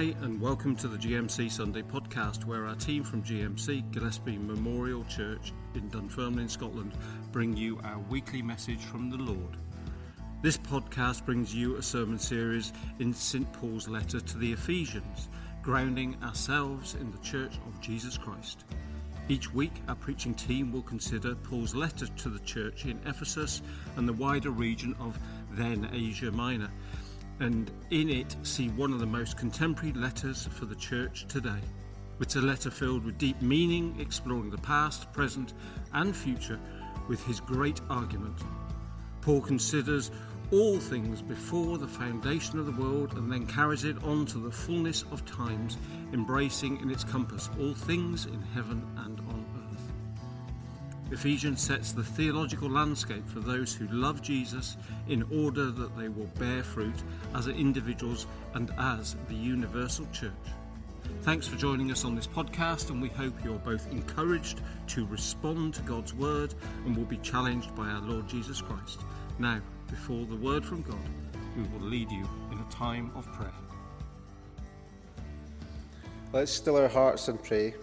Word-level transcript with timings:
Hi, 0.00 0.14
and 0.22 0.40
welcome 0.40 0.74
to 0.76 0.88
the 0.88 0.96
GMC 0.96 1.52
Sunday 1.52 1.82
podcast, 1.82 2.46
where 2.46 2.64
our 2.64 2.74
team 2.74 3.04
from 3.04 3.22
GMC, 3.22 3.92
Gillespie 3.92 4.38
Memorial 4.38 5.04
Church 5.04 5.52
in 5.74 5.90
Dunfermline, 5.90 6.48
Scotland, 6.48 6.94
bring 7.32 7.54
you 7.54 7.78
our 7.84 7.98
weekly 8.08 8.40
message 8.40 8.80
from 8.80 9.10
the 9.10 9.18
Lord. 9.18 9.58
This 10.40 10.56
podcast 10.56 11.26
brings 11.26 11.54
you 11.54 11.76
a 11.76 11.82
sermon 11.82 12.18
series 12.18 12.72
in 12.98 13.12
St. 13.12 13.52
Paul's 13.52 13.88
letter 13.88 14.20
to 14.20 14.38
the 14.38 14.50
Ephesians, 14.54 15.28
grounding 15.60 16.16
ourselves 16.22 16.94
in 16.94 17.10
the 17.10 17.18
Church 17.18 17.52
of 17.66 17.78
Jesus 17.82 18.16
Christ. 18.16 18.64
Each 19.28 19.52
week, 19.52 19.74
our 19.86 19.96
preaching 19.96 20.32
team 20.32 20.72
will 20.72 20.80
consider 20.80 21.34
Paul's 21.34 21.74
letter 21.74 22.06
to 22.06 22.30
the 22.30 22.40
church 22.40 22.86
in 22.86 22.98
Ephesus 23.04 23.60
and 23.96 24.08
the 24.08 24.14
wider 24.14 24.50
region 24.50 24.96
of 24.98 25.18
then 25.52 25.90
Asia 25.92 26.30
Minor 26.30 26.70
and 27.40 27.70
in 27.90 28.08
it 28.08 28.36
see 28.42 28.68
one 28.68 28.92
of 28.92 29.00
the 29.00 29.06
most 29.06 29.36
contemporary 29.36 29.92
letters 29.94 30.46
for 30.46 30.66
the 30.66 30.74
church 30.76 31.26
today. 31.26 31.60
It's 32.20 32.36
a 32.36 32.40
letter 32.40 32.70
filled 32.70 33.04
with 33.04 33.16
deep 33.16 33.40
meaning, 33.40 33.96
exploring 33.98 34.50
the 34.50 34.58
past, 34.58 35.10
present, 35.12 35.54
and 35.94 36.14
future 36.14 36.60
with 37.08 37.24
his 37.24 37.40
great 37.40 37.80
argument. 37.88 38.36
Paul 39.22 39.40
considers 39.40 40.10
all 40.52 40.78
things 40.78 41.22
before 41.22 41.78
the 41.78 41.86
foundation 41.86 42.58
of 42.58 42.66
the 42.66 42.82
world 42.82 43.14
and 43.14 43.32
then 43.32 43.46
carries 43.46 43.84
it 43.84 44.02
on 44.04 44.26
to 44.26 44.38
the 44.38 44.50
fullness 44.50 45.04
of 45.10 45.24
times, 45.24 45.78
embracing 46.12 46.78
in 46.80 46.90
its 46.90 47.04
compass 47.04 47.48
all 47.58 47.72
things 47.72 48.26
in 48.26 48.42
heaven 48.54 48.86
and 48.98 49.20
on 49.20 49.39
Ephesians 51.10 51.60
sets 51.60 51.92
the 51.92 52.04
theological 52.04 52.70
landscape 52.70 53.28
for 53.28 53.40
those 53.40 53.74
who 53.74 53.86
love 53.88 54.22
Jesus 54.22 54.76
in 55.08 55.24
order 55.32 55.70
that 55.70 55.96
they 55.98 56.08
will 56.08 56.30
bear 56.38 56.62
fruit 56.62 57.02
as 57.34 57.48
individuals 57.48 58.26
and 58.54 58.72
as 58.78 59.16
the 59.28 59.34
universal 59.34 60.06
church. 60.12 60.30
Thanks 61.22 61.48
for 61.48 61.56
joining 61.56 61.90
us 61.90 62.04
on 62.04 62.14
this 62.14 62.28
podcast, 62.28 62.90
and 62.90 63.02
we 63.02 63.08
hope 63.08 63.34
you're 63.44 63.58
both 63.58 63.90
encouraged 63.90 64.60
to 64.88 65.04
respond 65.06 65.74
to 65.74 65.82
God's 65.82 66.14
word 66.14 66.54
and 66.86 66.96
will 66.96 67.04
be 67.04 67.18
challenged 67.18 67.74
by 67.74 67.88
our 67.88 68.00
Lord 68.02 68.28
Jesus 68.28 68.60
Christ. 68.62 69.00
Now, 69.38 69.60
before 69.88 70.24
the 70.26 70.36
word 70.36 70.64
from 70.64 70.82
God, 70.82 70.96
we 71.56 71.64
will 71.64 71.86
lead 71.86 72.10
you 72.10 72.26
in 72.52 72.58
a 72.58 72.70
time 72.70 73.10
of 73.16 73.26
prayer. 73.32 73.50
Let's 76.32 76.52
still 76.52 76.76
our 76.76 76.88
hearts 76.88 77.26
and 77.26 77.42
pray. 77.42 77.74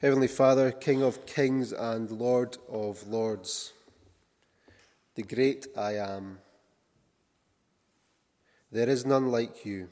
Heavenly 0.00 0.28
Father, 0.28 0.72
King 0.72 1.02
of 1.02 1.24
kings 1.24 1.72
and 1.72 2.10
Lord 2.10 2.58
of 2.68 3.06
lords, 3.06 3.72
the 5.14 5.22
great 5.22 5.68
I 5.76 5.92
am. 5.92 6.40
There 8.72 8.88
is 8.88 9.06
none 9.06 9.30
like 9.30 9.64
you. 9.64 9.88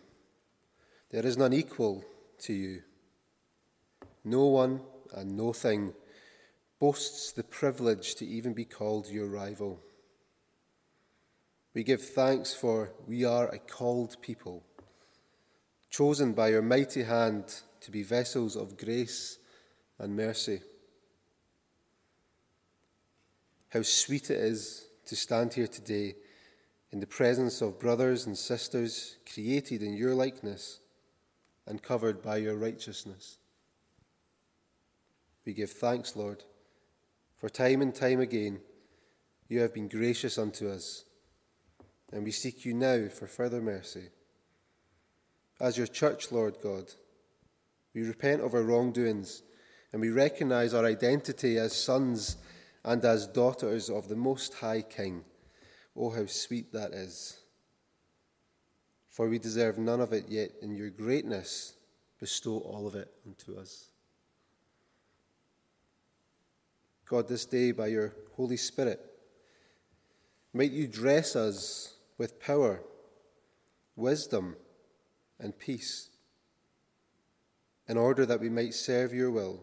There 1.11 1.25
is 1.25 1.39
none 1.39 1.53
equal 1.53 2.05
to 2.41 2.53
you. 2.53 2.83
No 4.25 4.47
one 4.47 4.81
and 5.15 5.37
no 5.37 5.53
thing 5.53 5.95
boasts 6.81 7.31
the 7.31 7.45
privilege 7.45 8.17
to 8.17 8.27
even 8.27 8.55
be 8.55 8.65
called 8.65 9.09
your 9.09 9.29
rival. 9.29 9.81
We 11.75 11.85
give 11.85 12.03
thanks 12.03 12.53
for 12.53 12.93
we 13.07 13.25
are 13.25 13.49
a 13.49 13.59
called 13.59 14.21
people, 14.21 14.65
chosen 15.91 16.33
by 16.33 16.49
your 16.49 16.61
mighty 16.61 17.05
hand 17.05 17.63
to 17.83 17.93
be 17.93 18.03
vessels 18.03 18.57
of 18.57 18.77
grace 18.77 19.39
and 20.03 20.17
mercy. 20.17 20.61
How 23.69 23.83
sweet 23.83 24.31
it 24.31 24.39
is 24.39 24.85
to 25.07 25.15
stand 25.17 25.55
here 25.55 25.69
today 25.69 26.17
in 26.91 26.99
the 26.99 27.07
presence 27.07 27.63
of 27.63 27.79
brothers 27.79 28.27
and 28.27 28.37
sisters 28.37 29.17
created 29.33 29.81
in 29.81 29.95
your 29.95 30.13
likeness 30.15 30.81
and 31.67 31.81
covered 31.83 32.21
by 32.21 32.39
your 32.39 32.57
righteousness. 32.57 33.39
We 35.47 35.55
give 35.55 35.71
thanks, 35.71 36.17
Lord, 36.17 36.43
for 37.39 37.49
time 37.49 37.81
and 37.81 37.95
time 37.95 38.21
again 38.21 38.59
you 39.49 39.61
have 39.61 39.73
been 39.73 39.89
gracious 39.89 40.37
unto 40.37 40.69
us, 40.69 41.05
and 42.13 42.25
we 42.25 42.31
seek 42.33 42.65
you 42.65 42.75
now 42.75 43.07
for 43.09 43.27
further 43.27 43.61
mercy. 43.61 44.09
As 45.61 45.79
your 45.79 45.87
church, 45.87 46.33
Lord 46.33 46.57
God, 46.61 46.87
we 47.95 48.03
repent 48.03 48.41
of 48.41 48.55
our 48.55 48.63
wrongdoings 48.63 49.43
and 49.93 50.01
we 50.01 50.11
recognize 50.11 50.73
our 50.73 50.87
identity 50.87 51.59
as 51.59 51.75
sons 51.75 52.37
and 52.85 53.05
as 53.05 53.27
daughters 53.27 53.91
of 53.91 54.09
the 54.09 54.17
Most 54.17 54.55
High 54.55 54.83
King. 54.83 55.25
Oh, 55.95 56.11
how 56.11 56.27
sweet 56.27 56.73
that 56.73 56.93
is! 56.93 57.39
For 59.11 59.29
we 59.29 59.39
deserve 59.39 59.77
none 59.77 60.01
of 60.01 60.15
it, 60.15 60.25
yet 60.29 60.53
in 60.63 60.75
your 60.75 60.89
greatness, 60.89 61.75
bestow 62.19 62.59
all 62.59 62.87
of 62.87 62.95
it 62.95 63.13
unto 63.27 63.59
us. 63.61 63.89
God, 67.05 67.29
this 67.29 67.45
day, 67.45 67.73
by 67.73 67.89
your 67.89 68.15
Holy 68.37 68.57
Spirit, 68.57 68.99
might 70.55 70.71
you 70.71 70.87
dress 70.87 71.37
us 71.37 71.95
with 72.17 72.41
power, 72.41 72.81
wisdom, 73.97 74.57
and 75.39 75.59
peace, 75.59 76.09
in 77.87 77.99
order 77.99 78.25
that 78.25 78.41
we 78.41 78.49
might 78.49 78.73
serve 78.73 79.13
your 79.13 79.31
will 79.31 79.61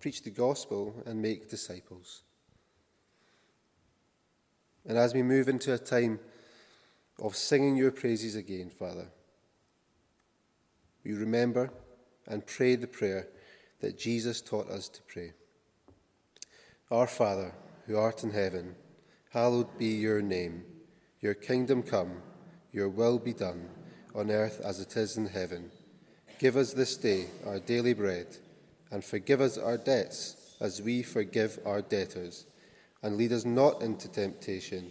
preach 0.00 0.22
the 0.22 0.30
gospel, 0.30 0.94
and 1.06 1.20
make 1.20 1.50
disciples. 1.50 2.22
And 4.86 4.96
as 4.96 5.12
we 5.12 5.22
move 5.22 5.48
into 5.48 5.74
a 5.74 5.78
time 5.78 6.18
of 7.20 7.36
singing 7.36 7.76
your 7.76 7.90
praises 7.90 8.36
again, 8.36 8.70
Father, 8.70 9.08
we 11.04 11.12
remember 11.12 11.70
and 12.26 12.46
pray 12.46 12.74
the 12.74 12.86
prayer 12.86 13.28
that 13.80 13.98
Jesus 13.98 14.40
taught 14.40 14.68
us 14.70 14.88
to 14.88 15.02
pray. 15.02 15.32
Our 16.90 17.06
Father, 17.06 17.52
who 17.86 17.96
art 17.96 18.24
in 18.24 18.30
heaven, 18.30 18.74
hallowed 19.30 19.78
be 19.78 19.86
your 19.86 20.22
name. 20.22 20.64
Your 21.20 21.34
kingdom 21.34 21.82
come, 21.82 22.22
your 22.72 22.88
will 22.88 23.18
be 23.18 23.32
done, 23.32 23.68
on 24.14 24.30
earth 24.30 24.60
as 24.64 24.80
it 24.80 24.96
is 24.96 25.16
in 25.16 25.26
heaven. 25.26 25.70
Give 26.38 26.56
us 26.56 26.72
this 26.72 26.96
day 26.96 27.26
our 27.46 27.58
daily 27.58 27.94
bread 27.94 28.38
and 28.90 29.04
forgive 29.04 29.40
us 29.40 29.58
our 29.58 29.76
debts 29.76 30.56
as 30.60 30.82
we 30.82 31.02
forgive 31.02 31.58
our 31.64 31.82
debtors. 31.82 32.46
And 33.02 33.16
lead 33.16 33.32
us 33.32 33.44
not 33.44 33.80
into 33.82 34.08
temptation, 34.08 34.90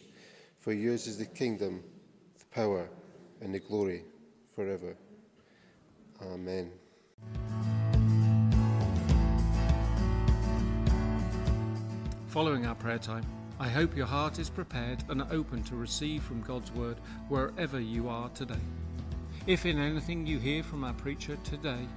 for 0.60 0.72
yours 0.72 1.08
is 1.08 1.18
the 1.18 1.26
kingdom, 1.26 1.84
the 2.40 2.46
power, 2.46 2.90
and 3.42 3.54
the 3.54 3.60
glory 3.60 4.04
forever. 4.56 4.96
Amen. 6.22 6.72
Following 12.28 12.66
our 12.66 12.76
prayer 12.76 13.00
time, 13.00 13.26
I 13.60 13.68
hope 13.68 13.98
your 13.98 14.06
heart 14.06 14.38
is 14.38 14.50
prepared 14.50 15.04
and 15.10 15.24
open 15.32 15.64
to 15.64 15.76
receive 15.76 16.24
from 16.24 16.42
God's 16.42 16.72
word 16.72 16.98
wherever 17.28 17.80
you 17.80 18.08
are 18.08 18.30
today. 18.30 18.56
If 19.48 19.66
in 19.66 19.80
anything 19.80 20.28
you 20.28 20.38
hear 20.38 20.62
from 20.62 20.84
our 20.84 20.94
preacher 20.94 21.38
today, 21.44 21.88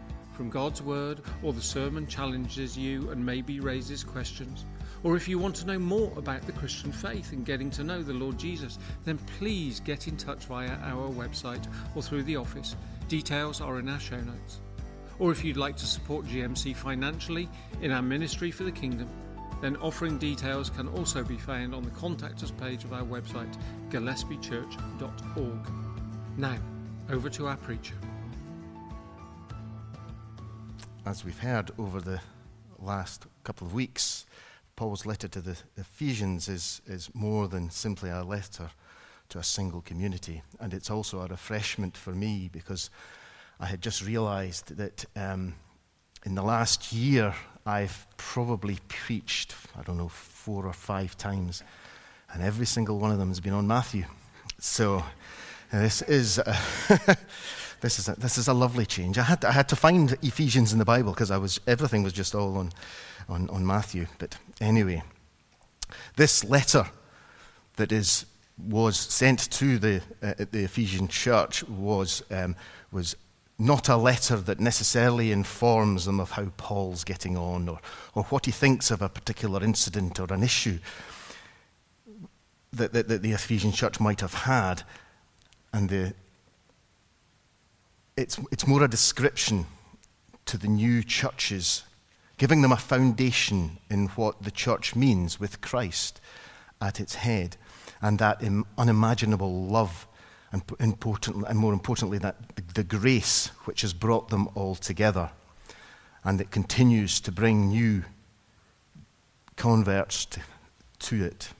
from 0.40 0.48
God's 0.48 0.80
Word, 0.80 1.20
or 1.42 1.52
the 1.52 1.60
sermon 1.60 2.06
challenges 2.06 2.74
you 2.74 3.10
and 3.10 3.22
maybe 3.26 3.60
raises 3.60 4.02
questions, 4.02 4.64
or 5.02 5.14
if 5.14 5.28
you 5.28 5.38
want 5.38 5.54
to 5.56 5.66
know 5.66 5.78
more 5.78 6.10
about 6.16 6.46
the 6.46 6.52
Christian 6.52 6.92
faith 6.92 7.32
and 7.32 7.44
getting 7.44 7.68
to 7.72 7.84
know 7.84 8.02
the 8.02 8.14
Lord 8.14 8.38
Jesus, 8.38 8.78
then 9.04 9.18
please 9.38 9.80
get 9.80 10.08
in 10.08 10.16
touch 10.16 10.46
via 10.46 10.78
our 10.78 11.10
website 11.10 11.66
or 11.94 12.00
through 12.00 12.22
the 12.22 12.36
office. 12.36 12.74
Details 13.06 13.60
are 13.60 13.80
in 13.80 13.88
our 13.90 14.00
show 14.00 14.16
notes. 14.16 14.60
Or 15.18 15.30
if 15.30 15.44
you'd 15.44 15.58
like 15.58 15.76
to 15.76 15.84
support 15.84 16.24
GMC 16.24 16.74
financially 16.74 17.46
in 17.82 17.90
our 17.90 18.00
ministry 18.00 18.50
for 18.50 18.64
the 18.64 18.72
kingdom, 18.72 19.10
then 19.60 19.76
offering 19.76 20.16
details 20.16 20.70
can 20.70 20.88
also 20.88 21.22
be 21.22 21.36
found 21.36 21.74
on 21.74 21.82
the 21.82 21.90
Contact 21.90 22.42
Us 22.42 22.50
page 22.50 22.84
of 22.84 22.94
our 22.94 23.04
website, 23.04 23.54
gillespiechurch.org. 23.90 25.70
Now, 26.38 26.56
over 27.10 27.28
to 27.28 27.46
our 27.46 27.58
preacher 27.58 27.96
as 31.06 31.24
we've 31.24 31.38
heard 31.38 31.70
over 31.78 32.00
the 32.00 32.20
last 32.78 33.26
couple 33.44 33.66
of 33.66 33.74
weeks, 33.74 34.26
Paul's 34.76 35.06
letter 35.06 35.28
to 35.28 35.40
the 35.40 35.56
Ephesians 35.76 36.48
is, 36.48 36.82
is 36.86 37.10
more 37.14 37.48
than 37.48 37.70
simply 37.70 38.10
a 38.10 38.22
letter 38.22 38.70
to 39.30 39.38
a 39.38 39.44
single 39.44 39.80
community. 39.80 40.42
And 40.60 40.74
it's 40.74 40.90
also 40.90 41.20
a 41.20 41.26
refreshment 41.26 41.96
for 41.96 42.12
me 42.12 42.50
because 42.52 42.90
I 43.58 43.66
had 43.66 43.80
just 43.80 44.04
realized 44.04 44.76
that 44.76 45.04
um, 45.16 45.54
in 46.24 46.34
the 46.34 46.42
last 46.42 46.92
year, 46.92 47.34
I've 47.64 48.06
probably 48.16 48.78
preached, 48.88 49.54
I 49.78 49.82
don't 49.82 49.98
know, 49.98 50.08
four 50.08 50.66
or 50.66 50.72
five 50.72 51.16
times, 51.16 51.62
and 52.32 52.42
every 52.42 52.66
single 52.66 52.98
one 52.98 53.10
of 53.10 53.18
them 53.18 53.28
has 53.28 53.40
been 53.40 53.52
on 53.52 53.66
Matthew. 53.66 54.04
So 54.58 55.02
this 55.72 56.02
is. 56.02 56.40
This 57.80 57.98
is 57.98 58.08
a, 58.08 58.14
this 58.14 58.36
is 58.36 58.48
a 58.48 58.54
lovely 58.54 58.86
change. 58.86 59.16
I 59.18 59.22
had, 59.22 59.40
to, 59.40 59.48
I 59.48 59.52
had 59.52 59.68
to 59.70 59.76
find 59.76 60.16
Ephesians 60.22 60.72
in 60.72 60.78
the 60.78 60.84
Bible 60.84 61.12
because 61.12 61.30
I 61.30 61.38
was, 61.38 61.60
everything 61.66 62.02
was 62.02 62.12
just 62.12 62.34
all 62.34 62.56
on, 62.58 62.72
on, 63.28 63.48
on 63.50 63.66
Matthew. 63.66 64.06
But 64.18 64.36
anyway, 64.60 65.02
this 66.16 66.44
letter 66.44 66.86
that 67.76 67.92
is 67.92 68.26
was 68.68 68.98
sent 68.98 69.50
to 69.50 69.78
the, 69.78 70.02
uh, 70.22 70.34
the 70.50 70.64
Ephesian 70.64 71.08
church 71.08 71.64
was, 71.64 72.22
um, 72.30 72.56
was 72.92 73.16
not 73.58 73.88
a 73.88 73.96
letter 73.96 74.36
that 74.36 74.60
necessarily 74.60 75.32
informs 75.32 76.04
them 76.04 76.20
of 76.20 76.32
how 76.32 76.46
Paul's 76.56 77.04
getting 77.04 77.36
on 77.36 77.68
or, 77.68 77.80
or 78.14 78.24
what 78.24 78.46
he 78.46 78.52
thinks 78.52 78.90
of 78.90 79.02
a 79.02 79.08
particular 79.08 79.62
incident 79.62 80.20
or 80.20 80.32
an 80.32 80.42
issue 80.42 80.78
that, 82.72 82.92
that, 82.92 83.08
that 83.08 83.22
the 83.22 83.32
Ephesian 83.32 83.72
church 83.72 84.00
might 84.00 84.20
have 84.20 84.34
had. 84.34 84.82
And 85.72 85.88
the, 85.88 86.14
it's, 88.20 88.38
it's 88.52 88.66
more 88.66 88.84
a 88.84 88.88
description 88.88 89.66
to 90.46 90.58
the 90.58 90.68
new 90.68 91.02
churches, 91.02 91.84
giving 92.36 92.62
them 92.62 92.72
a 92.72 92.76
foundation 92.76 93.78
in 93.88 94.08
what 94.08 94.42
the 94.42 94.50
church 94.50 94.94
means 94.94 95.40
with 95.40 95.60
Christ 95.60 96.20
at 96.80 97.00
its 97.00 97.16
head 97.16 97.56
and 98.02 98.18
that 98.18 98.42
unimaginable 98.78 99.64
love, 99.64 100.06
and, 100.52 100.62
important, 100.80 101.44
and 101.48 101.58
more 101.58 101.72
importantly, 101.72 102.18
that 102.18 102.36
the 102.74 102.84
grace 102.84 103.48
which 103.64 103.82
has 103.82 103.92
brought 103.92 104.28
them 104.28 104.48
all 104.54 104.74
together 104.74 105.30
and 106.24 106.40
it 106.40 106.50
continues 106.50 107.20
to 107.20 107.32
bring 107.32 107.68
new 107.68 108.04
converts 109.56 110.24
to, 110.26 110.40
to 110.98 111.24
it. 111.24 111.50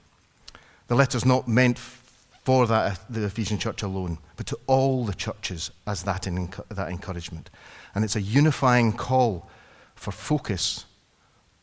The 0.87 0.95
letter's 0.95 1.25
not 1.25 1.47
meant 1.47 1.77
for 2.43 2.65
that, 2.67 2.99
the 3.09 3.25
Ephesian 3.25 3.57
church 3.57 3.83
alone, 3.83 4.17
but 4.35 4.47
to 4.47 4.59
all 4.67 5.05
the 5.05 5.13
churches 5.13 5.71
as 5.85 6.03
that, 6.03 6.27
in, 6.27 6.49
that 6.69 6.89
encouragement. 6.89 7.49
And 7.93 8.03
it's 8.03 8.15
a 8.15 8.21
unifying 8.21 8.93
call 8.93 9.49
for 9.95 10.11
focus 10.11 10.85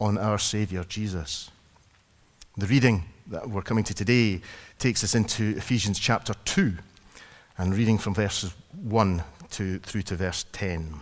on 0.01 0.19
our 0.19 0.39
Saviour 0.39 0.85
Jesus. 0.85 1.51
The 2.57 2.67
reading 2.67 3.05
that 3.27 3.49
we're 3.49 3.63
coming 3.63 3.85
to 3.85 3.95
today 3.95 4.41
takes 4.79 5.03
us 5.03 5.15
into 5.15 5.57
Ephesians 5.57 5.99
chapter 5.99 6.35
2 6.45 6.75
and 7.59 7.75
reading 7.75 7.99
from 7.99 8.15
verses 8.15 8.55
1 8.83 9.23
to, 9.51 9.79
through 9.81 10.03
to 10.03 10.17
verse 10.17 10.47
10. 10.53 10.95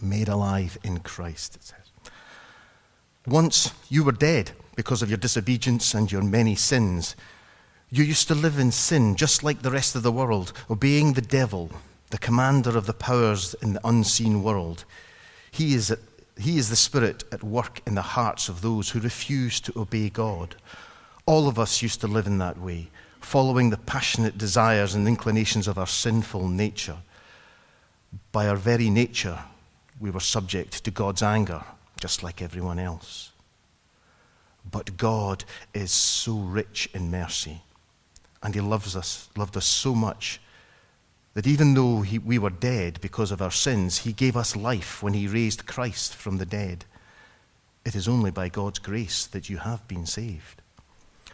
Made 0.00 0.28
alive 0.28 0.78
in 0.82 1.00
Christ, 1.00 1.56
it 1.56 1.64
says. 1.64 2.12
Once 3.26 3.72
you 3.88 4.04
were 4.04 4.12
dead 4.12 4.52
because 4.76 5.02
of 5.02 5.08
your 5.08 5.16
disobedience 5.16 5.94
and 5.94 6.12
your 6.12 6.22
many 6.22 6.54
sins. 6.54 7.16
You 7.96 8.04
used 8.04 8.28
to 8.28 8.34
live 8.34 8.58
in 8.58 8.72
sin 8.72 9.16
just 9.16 9.42
like 9.42 9.62
the 9.62 9.70
rest 9.70 9.96
of 9.96 10.02
the 10.02 10.12
world, 10.12 10.52
obeying 10.68 11.14
the 11.14 11.22
devil, 11.22 11.70
the 12.10 12.18
commander 12.18 12.76
of 12.76 12.84
the 12.84 12.92
powers 12.92 13.54
in 13.62 13.72
the 13.72 13.88
unseen 13.88 14.42
world. 14.42 14.84
He 15.50 15.72
is, 15.72 15.90
at, 15.90 16.00
he 16.36 16.58
is 16.58 16.68
the 16.68 16.76
spirit 16.76 17.24
at 17.32 17.42
work 17.42 17.80
in 17.86 17.94
the 17.94 18.02
hearts 18.02 18.50
of 18.50 18.60
those 18.60 18.90
who 18.90 19.00
refuse 19.00 19.60
to 19.60 19.80
obey 19.80 20.10
God. 20.10 20.56
All 21.24 21.48
of 21.48 21.58
us 21.58 21.80
used 21.80 22.02
to 22.02 22.06
live 22.06 22.26
in 22.26 22.36
that 22.36 22.60
way, 22.60 22.90
following 23.22 23.70
the 23.70 23.78
passionate 23.78 24.36
desires 24.36 24.94
and 24.94 25.08
inclinations 25.08 25.66
of 25.66 25.78
our 25.78 25.86
sinful 25.86 26.48
nature. 26.48 26.98
By 28.30 28.46
our 28.46 28.56
very 28.56 28.90
nature, 28.90 29.38
we 29.98 30.10
were 30.10 30.20
subject 30.20 30.84
to 30.84 30.90
God's 30.90 31.22
anger, 31.22 31.64
just 31.98 32.22
like 32.22 32.42
everyone 32.42 32.78
else. 32.78 33.30
But 34.70 34.98
God 34.98 35.44
is 35.72 35.92
so 35.92 36.36
rich 36.36 36.90
in 36.92 37.10
mercy, 37.10 37.62
and 38.42 38.54
He 38.54 38.60
loves 38.60 38.96
us, 38.96 39.28
loved 39.36 39.56
us 39.56 39.66
so 39.66 39.94
much 39.94 40.40
that 41.34 41.46
even 41.46 41.74
though 41.74 42.00
he, 42.00 42.18
we 42.18 42.38
were 42.38 42.50
dead 42.50 42.98
because 43.00 43.30
of 43.30 43.42
our 43.42 43.50
sins, 43.50 43.98
He 43.98 44.12
gave 44.12 44.36
us 44.36 44.56
life 44.56 45.02
when 45.02 45.12
He 45.12 45.28
raised 45.28 45.66
Christ 45.66 46.14
from 46.14 46.38
the 46.38 46.46
dead. 46.46 46.84
It 47.84 47.94
is 47.94 48.08
only 48.08 48.30
by 48.30 48.48
God's 48.48 48.80
grace 48.80 49.26
that 49.26 49.48
you 49.48 49.58
have 49.58 49.86
been 49.86 50.06
saved. 50.06 50.60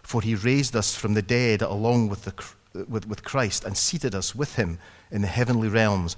For 0.03 0.21
he 0.21 0.35
raised 0.35 0.77
us 0.77 0.95
from 0.95 1.15
the 1.15 1.23
dead 1.23 1.63
along 1.63 2.09
with, 2.09 2.25
the, 2.25 2.85
with, 2.87 3.09
with 3.09 3.25
Christ 3.25 3.65
and 3.65 3.77
seated 3.77 4.15
us 4.15 4.35
with 4.35 4.57
him 4.57 4.79
in 5.11 5.23
the 5.23 5.29
heavenly 5.29 5.69
realms 5.69 6.17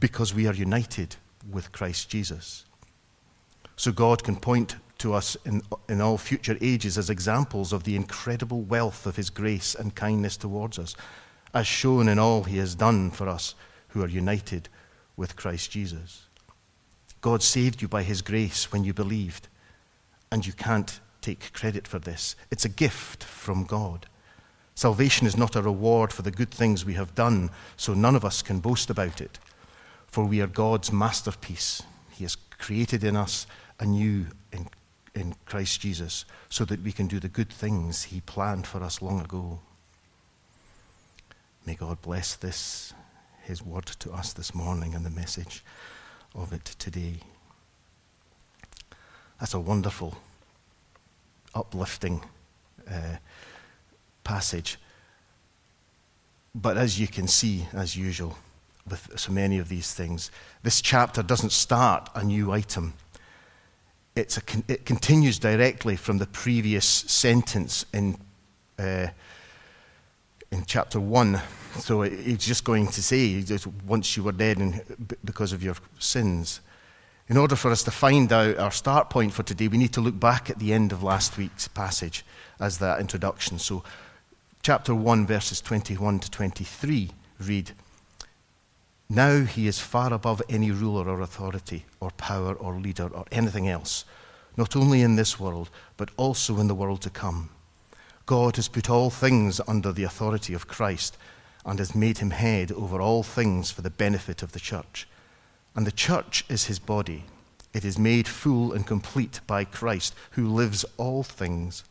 because 0.00 0.34
we 0.34 0.46
are 0.46 0.54
united 0.54 1.16
with 1.50 1.72
Christ 1.72 2.10
Jesus. 2.10 2.64
So 3.76 3.92
God 3.92 4.24
can 4.24 4.36
point 4.36 4.76
to 4.98 5.12
us 5.12 5.36
in, 5.44 5.62
in 5.88 6.00
all 6.00 6.18
future 6.18 6.56
ages 6.60 6.96
as 6.96 7.10
examples 7.10 7.72
of 7.72 7.84
the 7.84 7.96
incredible 7.96 8.62
wealth 8.62 9.06
of 9.06 9.16
his 9.16 9.30
grace 9.30 9.74
and 9.74 9.94
kindness 9.94 10.36
towards 10.36 10.78
us, 10.78 10.94
as 11.52 11.66
shown 11.66 12.08
in 12.08 12.18
all 12.18 12.44
he 12.44 12.58
has 12.58 12.74
done 12.74 13.10
for 13.10 13.28
us 13.28 13.54
who 13.88 14.02
are 14.02 14.08
united 14.08 14.68
with 15.16 15.36
Christ 15.36 15.70
Jesus. 15.70 16.26
God 17.20 17.42
saved 17.42 17.80
you 17.80 17.88
by 17.88 18.02
his 18.02 18.22
grace 18.22 18.70
when 18.72 18.84
you 18.84 18.92
believed, 18.92 19.48
and 20.30 20.46
you 20.46 20.52
can't 20.52 21.00
take 21.20 21.52
credit 21.52 21.88
for 21.88 21.98
this. 21.98 22.36
It's 22.50 22.64
a 22.64 22.68
gift 22.68 23.24
from 23.24 23.64
God. 23.64 24.06
Salvation 24.74 25.26
is 25.26 25.36
not 25.36 25.56
a 25.56 25.62
reward 25.62 26.12
for 26.12 26.22
the 26.22 26.30
good 26.30 26.50
things 26.50 26.84
we 26.84 26.94
have 26.94 27.14
done, 27.14 27.50
so 27.76 27.94
none 27.94 28.16
of 28.16 28.24
us 28.24 28.42
can 28.42 28.58
boast 28.58 28.90
about 28.90 29.20
it. 29.20 29.38
For 30.06 30.24
we 30.24 30.40
are 30.40 30.48
God's 30.48 30.92
masterpiece. 30.92 31.82
He 32.10 32.24
has 32.24 32.36
created 32.58 33.04
in 33.04 33.16
us 33.16 33.46
anew 33.78 34.26
in, 34.52 34.68
in 35.14 35.34
Christ 35.46 35.80
Jesus 35.80 36.24
so 36.48 36.64
that 36.64 36.82
we 36.82 36.92
can 36.92 37.06
do 37.06 37.20
the 37.20 37.28
good 37.28 37.50
things 37.50 38.04
He 38.04 38.20
planned 38.20 38.66
for 38.66 38.82
us 38.82 39.00
long 39.00 39.20
ago. 39.20 39.60
May 41.66 41.74
God 41.74 42.02
bless 42.02 42.34
this, 42.34 42.92
His 43.42 43.62
word 43.62 43.86
to 43.86 44.12
us 44.12 44.32
this 44.32 44.54
morning, 44.54 44.94
and 44.94 45.04
the 45.04 45.10
message 45.10 45.64
of 46.34 46.52
it 46.52 46.64
today. 46.78 47.20
That's 49.38 49.54
a 49.54 49.60
wonderful 49.60 50.16
uplifting 51.54 52.24
uh, 52.90 53.16
passage. 54.24 54.78
But 56.54 56.76
as 56.76 57.00
you 57.00 57.08
can 57.08 57.28
see, 57.28 57.66
as 57.72 57.96
usual, 57.96 58.36
with 58.88 59.18
so 59.18 59.32
many 59.32 59.58
of 59.58 59.68
these 59.68 59.94
things, 59.94 60.30
this 60.62 60.80
chapter 60.80 61.22
doesn't 61.22 61.52
start 61.52 62.10
a 62.14 62.22
new 62.22 62.52
item. 62.52 62.94
It's 64.16 64.38
a, 64.38 64.42
it 64.68 64.84
continues 64.84 65.40
directly 65.40 65.96
from 65.96 66.18
the 66.18 66.26
previous 66.26 66.86
sentence 66.86 67.84
in, 67.92 68.16
uh, 68.78 69.08
in 70.52 70.64
chapter 70.66 71.00
1. 71.00 71.40
So 71.80 72.02
he's 72.02 72.46
just 72.46 72.64
going 72.64 72.86
to 72.86 73.02
say, 73.02 73.44
once 73.84 74.16
you 74.16 74.22
were 74.22 74.30
dead 74.30 74.60
in, 74.60 74.80
because 75.24 75.52
of 75.52 75.64
your 75.64 75.74
sins. 75.98 76.60
In 77.26 77.36
order 77.36 77.56
for 77.56 77.72
us 77.72 77.82
to 77.84 77.90
find 77.90 78.32
out 78.32 78.56
our 78.58 78.70
start 78.70 79.10
point 79.10 79.32
for 79.32 79.42
today, 79.42 79.66
we 79.66 79.78
need 79.78 79.92
to 79.94 80.00
look 80.00 80.20
back 80.20 80.48
at 80.48 80.60
the 80.60 80.72
end 80.72 80.92
of 80.92 81.02
last 81.02 81.36
week's 81.36 81.66
passage 81.66 82.24
as 82.60 82.78
that 82.78 83.00
introduction. 83.00 83.58
So, 83.58 83.82
chapter 84.62 84.94
1, 84.94 85.26
verses 85.26 85.60
21 85.60 86.20
to 86.20 86.30
23 86.30 87.10
read 87.40 87.72
Now 89.08 89.44
he 89.44 89.66
is 89.66 89.78
far 89.78 90.12
above 90.12 90.42
any 90.48 90.70
ruler 90.70 91.08
or 91.08 91.20
authority 91.20 91.84
or 92.00 92.10
power 92.12 92.54
or 92.54 92.80
leader 92.80 93.08
or 93.08 93.24
anything 93.30 93.68
else, 93.68 94.04
not 94.56 94.74
only 94.74 95.02
in 95.02 95.16
this 95.16 95.38
world, 95.38 95.70
but 95.96 96.10
also 96.16 96.58
in 96.58 96.68
the 96.68 96.74
world 96.74 97.02
to 97.02 97.10
come. 97.10 97.50
God 98.26 98.56
has 98.56 98.68
put 98.68 98.88
all 98.88 99.10
things 99.10 99.60
under 99.68 99.92
the 99.92 100.04
authority 100.04 100.54
of 100.54 100.66
Christ 100.66 101.18
and 101.66 101.78
has 101.78 101.94
made 101.94 102.18
him 102.18 102.30
head 102.30 102.72
over 102.72 103.00
all 103.00 103.22
things 103.22 103.70
for 103.70 103.82
the 103.82 103.90
benefit 103.90 104.42
of 104.42 104.52
the 104.52 104.60
church. 104.60 105.06
And 105.74 105.86
the 105.86 105.92
church 105.92 106.44
is 106.48 106.64
his 106.64 106.78
body. 106.78 107.24
It 107.72 107.84
is 107.84 107.98
made 107.98 108.28
full 108.28 108.72
and 108.72 108.86
complete 108.86 109.40
by 109.46 109.64
Christ, 109.64 110.14
who 110.32 110.48
lives 110.48 110.84
all 110.96 111.22
things, 111.22 111.84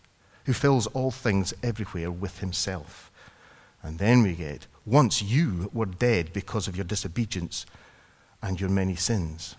who 0.46 0.54
fills 0.54 0.88
all 0.88 1.12
things 1.12 1.54
everywhere 1.62 2.10
with 2.10 2.40
himself. 2.40 3.12
And 3.84 4.00
then 4.00 4.24
we 4.24 4.34
get, 4.34 4.66
once 4.86 5.22
you 5.22 5.70
were 5.74 5.86
dead 5.86 6.34
because 6.34 6.68
of 6.68 6.76
your 6.76 6.84
disobedience 6.84 7.66
and 8.42 8.60
your 8.60 8.70
many 8.70 8.96
sins. 8.96 9.56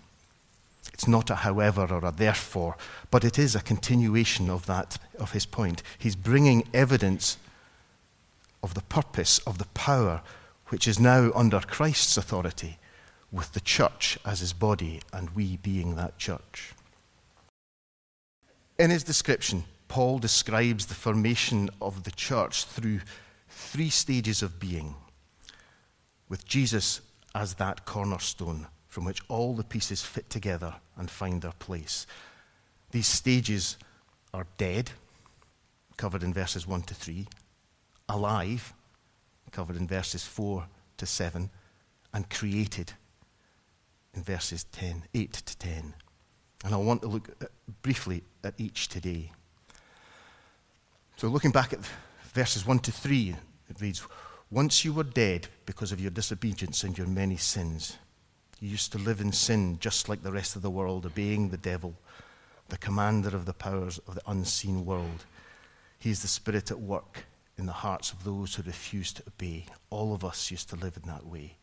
It's 0.93 1.09
not 1.09 1.31
a 1.31 1.37
however 1.37 1.87
or 1.91 2.05
a 2.05 2.13
therefore, 2.13 2.77
but 3.11 3.25
it 3.25 3.39
is 3.39 3.55
a 3.55 3.61
continuation 3.61 4.51
of 4.51 4.67
that, 4.67 4.99
of 5.19 5.33
his 5.33 5.47
point. 5.47 5.83
He's 5.99 6.17
bringing 6.17 6.69
evidence 6.73 7.39
of 8.63 8.75
the 8.75 8.83
purpose, 8.83 9.39
of 9.41 9.59
the 9.59 9.67
power, 9.75 10.23
which 10.69 10.87
is 10.87 11.01
now 11.01 11.31
under 11.35 11.61
Christ's 11.61 12.17
authority 12.17 12.79
with 13.33 13.53
the 13.53 13.61
church 13.61 14.19
as 14.25 14.41
his 14.41 14.53
body 14.53 15.01
and 15.13 15.31
we 15.31 15.57
being 15.57 15.97
that 15.97 16.19
church. 16.19 16.73
In 18.79 18.91
his 18.91 19.03
description, 19.03 19.65
Paul 19.89 20.19
describes 20.19 20.87
the 20.87 20.95
formation 20.95 21.71
of 21.81 22.05
the 22.05 22.11
church 22.11 22.65
through 22.65 23.01
three 23.49 23.91
stages 23.91 24.43
of 24.43 24.59
being, 24.59 24.95
with 26.29 26.47
Jesus 26.47 27.01
as 27.35 27.55
that 27.55 27.85
cornerstone 27.85 28.67
from 28.89 29.05
which 29.05 29.21
all 29.29 29.55
the 29.55 29.65
pieces 29.65 30.03
fit 30.03 30.31
together 30.31 30.75
and 30.97 31.11
find 31.11 31.43
their 31.43 31.53
place. 31.59 32.07
These 32.93 33.09
stages 33.09 33.77
are 34.33 34.47
dead, 34.57 34.93
covered 35.97 36.23
in 36.23 36.33
verses 36.33 36.67
1 36.67 36.83
to 36.83 36.95
3, 36.95 37.27
alive, 38.09 38.73
covered 39.51 39.77
in 39.77 39.89
verses 39.89 40.25
4 40.25 40.65
to 40.99 41.07
7, 41.07 41.51
and 42.13 42.31
created, 42.31 42.93
in 44.15 44.23
verses 44.23 44.65
10, 44.71 45.03
8 45.13 45.33
to 45.33 45.59
10. 45.59 45.95
And 46.65 46.75
I 46.75 46.77
want 46.77 47.03
to 47.03 47.09
look 47.09 47.29
at, 47.41 47.51
briefly 47.83 48.23
at 48.45 48.55
each 48.59 48.89
today. 48.89 49.33
So, 51.17 51.29
looking 51.29 51.51
back 51.51 51.73
at 51.73 51.81
verses 52.33 52.67
1 52.67 52.79
to 52.81 52.93
3, 52.93 53.35
it 53.71 53.81
reads 53.81 54.07
Once 54.55 54.85
you 54.85 54.93
were 54.93 55.03
dead 55.03 55.49
because 55.67 55.91
of 55.91 56.01
your 56.01 56.13
disobedience 56.13 56.85
and 56.85 56.97
your 56.97 57.09
many 57.09 57.37
sins. 57.37 57.99
You 58.61 58.69
used 58.69 58.93
to 58.93 58.99
live 58.99 59.21
in 59.21 59.33
sin 59.33 59.79
just 59.81 60.09
like 60.09 60.23
the 60.23 60.31
rest 60.31 60.55
of 60.55 60.63
the 60.63 60.71
world, 60.71 61.05
obeying 61.05 61.49
the 61.49 61.57
devil, 61.57 61.93
the 62.69 62.79
commander 62.79 63.35
of 63.35 63.47
the 63.47 63.53
powers 63.53 63.99
of 64.07 64.15
the 64.15 64.23
unseen 64.29 64.85
world. 64.85 65.25
He 65.99 66.11
is 66.11 66.23
the 66.23 66.29
spirit 66.29 66.71
at 66.71 66.79
work 66.79 67.25
in 67.59 67.67
the 67.67 67.73
hearts 67.73 68.13
of 68.13 68.23
those 68.23 68.55
who 68.55 68.63
refuse 68.63 69.13
to 69.15 69.25
obey. 69.27 69.67
All 69.91 70.15
of 70.15 70.25
us 70.25 70.53
used 70.53 70.71
to 70.71 70.77
live 70.77 70.97
in 71.03 71.09
that 71.09 71.27
way, 71.27 71.57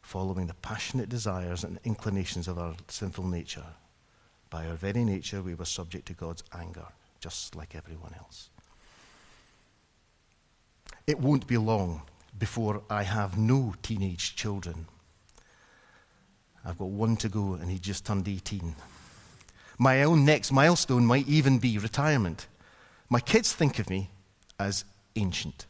following 0.00 0.48
the 0.48 0.54
passionate 0.54 1.08
desires 1.08 1.62
and 1.62 1.78
inclinations 1.84 2.48
of 2.48 2.58
our 2.58 2.74
sinful 2.88 3.28
nature. 3.28 3.66
By 4.50 4.66
our 4.66 4.74
very 4.74 5.04
nature, 5.04 5.42
we 5.42 5.54
were 5.54 5.64
subject 5.64 6.06
to 6.06 6.14
God's 6.14 6.42
anger, 6.52 6.86
just 7.20 7.54
like 7.54 7.76
everyone 7.76 8.16
else. 8.18 8.50
It 11.06 11.20
won't 11.20 11.46
be 11.46 11.56
long 11.56 12.02
before 12.38 12.82
I 12.90 13.02
have 13.02 13.38
no 13.38 13.74
teenage 13.82 14.36
children. 14.36 14.86
I've 16.64 16.78
got 16.78 16.88
one 16.88 17.16
to 17.16 17.28
go, 17.28 17.54
and 17.54 17.70
he 17.70 17.78
just 17.78 18.06
turned 18.06 18.28
18. 18.28 18.74
My 19.78 20.04
own 20.04 20.24
next 20.24 20.52
milestone 20.52 21.04
might 21.04 21.26
even 21.26 21.58
be 21.58 21.78
retirement. 21.78 22.46
My 23.08 23.20
kids 23.20 23.52
think 23.52 23.78
of 23.78 23.90
me 23.90 24.10
as 24.58 24.84
ancient. 25.16 25.66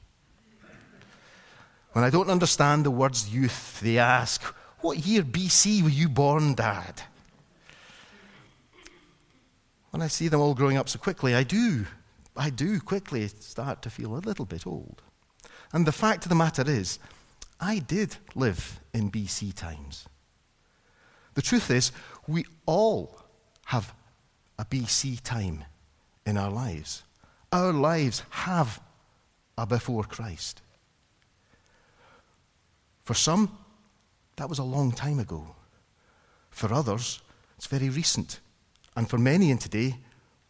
When 1.92 2.04
I 2.04 2.10
don't 2.10 2.30
understand 2.30 2.84
the 2.84 2.90
words 2.90 3.28
youth, 3.28 3.80
they 3.80 3.98
ask, 3.98 4.42
What 4.80 4.98
year 4.98 5.22
BC 5.22 5.82
were 5.82 5.88
you 5.88 6.08
born, 6.08 6.54
Dad? 6.54 7.02
When 9.90 10.00
I 10.00 10.08
see 10.08 10.28
them 10.28 10.40
all 10.40 10.54
growing 10.54 10.78
up 10.78 10.88
so 10.88 10.98
quickly, 10.98 11.34
I 11.34 11.42
do, 11.42 11.86
I 12.34 12.48
do 12.48 12.80
quickly 12.80 13.28
start 13.28 13.82
to 13.82 13.90
feel 13.90 14.14
a 14.14 14.24
little 14.24 14.46
bit 14.46 14.66
old. 14.66 15.02
And 15.72 15.86
the 15.86 15.92
fact 15.92 16.24
of 16.24 16.28
the 16.28 16.34
matter 16.34 16.68
is, 16.68 16.98
I 17.60 17.78
did 17.78 18.16
live 18.34 18.80
in 18.92 19.10
BC 19.10 19.54
times. 19.54 20.06
The 21.34 21.42
truth 21.42 21.70
is, 21.70 21.92
we 22.26 22.44
all 22.66 23.18
have 23.66 23.94
a 24.58 24.64
BC 24.64 25.20
time 25.22 25.64
in 26.26 26.36
our 26.36 26.50
lives. 26.50 27.04
Our 27.52 27.72
lives 27.72 28.22
have 28.30 28.80
a 29.56 29.66
before 29.66 30.04
Christ. 30.04 30.60
For 33.04 33.14
some, 33.14 33.56
that 34.36 34.48
was 34.48 34.58
a 34.58 34.64
long 34.64 34.92
time 34.92 35.18
ago. 35.18 35.56
For 36.50 36.72
others, 36.72 37.20
it's 37.56 37.66
very 37.66 37.88
recent. 37.88 38.40
And 38.94 39.08
for 39.08 39.18
many 39.18 39.50
in 39.50 39.58
today, 39.58 39.96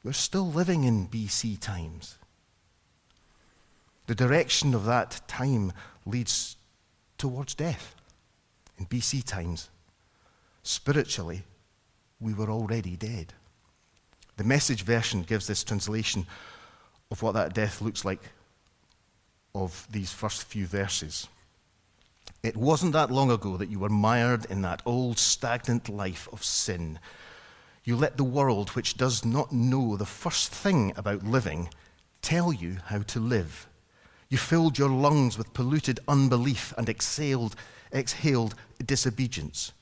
we're 0.03 0.13
still 0.13 0.51
living 0.51 0.85
in 0.85 1.09
BC 1.09 1.61
times. 1.61 2.19
The 4.13 4.29
direction 4.29 4.75
of 4.75 4.85
that 4.85 5.23
time 5.27 5.73
leads 6.05 6.59
towards 7.17 7.55
death 7.55 7.95
in 8.77 8.85
BC 8.85 9.25
times. 9.25 9.71
Spiritually, 10.63 11.45
we 12.21 12.35
were 12.35 12.51
already 12.51 12.95
dead. 12.95 13.33
The 14.37 14.45
message 14.45 14.83
version 14.83 15.23
gives 15.23 15.47
this 15.47 15.65
translation 15.65 16.27
of 17.11 17.23
what 17.23 17.33
that 17.33 17.55
death 17.55 17.81
looks 17.81 18.05
like 18.05 18.21
of 19.55 19.89
these 19.91 20.13
first 20.13 20.45
few 20.45 20.67
verses. 20.67 21.27
It 22.43 22.55
wasn't 22.55 22.93
that 22.93 23.11
long 23.11 23.31
ago 23.31 23.57
that 23.57 23.71
you 23.71 23.79
were 23.79 23.89
mired 23.89 24.45
in 24.51 24.61
that 24.61 24.83
old 24.85 25.19
stagnant 25.19 25.89
life 25.89 26.29
of 26.35 26.45
sin. 26.45 26.99
You 27.83 27.97
let 27.97 28.19
the 28.19 28.25
world, 28.25 28.69
which 28.77 28.99
does 28.99 29.25
not 29.25 29.53
know 29.53 29.97
the 29.97 30.05
first 30.05 30.53
thing 30.53 30.93
about 30.99 31.25
living, 31.25 31.71
tell 32.21 32.53
you 32.53 32.77
how 32.89 33.01
to 33.05 33.19
live. 33.19 33.69
You 34.33 34.39
filled 34.39 34.79
your 34.79 34.89
lungs 34.89 35.37
with 35.37 35.53
polluted 35.53 36.01
unbelief 36.09 36.73
and 36.79 36.89
exhaled, 36.89 37.55
exhaled 37.93 38.55
disobedience. 38.83 39.73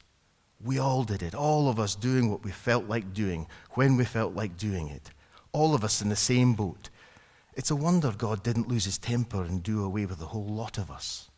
We 0.60 0.76
all 0.76 1.04
did 1.04 1.22
it, 1.22 1.36
all 1.36 1.68
of 1.68 1.78
us 1.78 1.94
doing 1.94 2.28
what 2.28 2.42
we 2.42 2.50
felt 2.50 2.88
like 2.88 3.14
doing 3.14 3.46
when 3.74 3.96
we 3.96 4.04
felt 4.04 4.34
like 4.34 4.56
doing 4.56 4.88
it. 4.88 5.12
All 5.52 5.72
of 5.72 5.84
us 5.84 6.02
in 6.02 6.08
the 6.08 6.16
same 6.16 6.54
boat. 6.54 6.88
It's 7.54 7.70
a 7.70 7.76
wonder 7.76 8.10
God 8.10 8.42
didn't 8.42 8.66
lose 8.66 8.86
his 8.86 8.98
temper 8.98 9.44
and 9.44 9.62
do 9.62 9.84
away 9.84 10.04
with 10.04 10.20
a 10.20 10.26
whole 10.26 10.48
lot 10.48 10.78
of 10.78 10.90
us. 10.90 11.30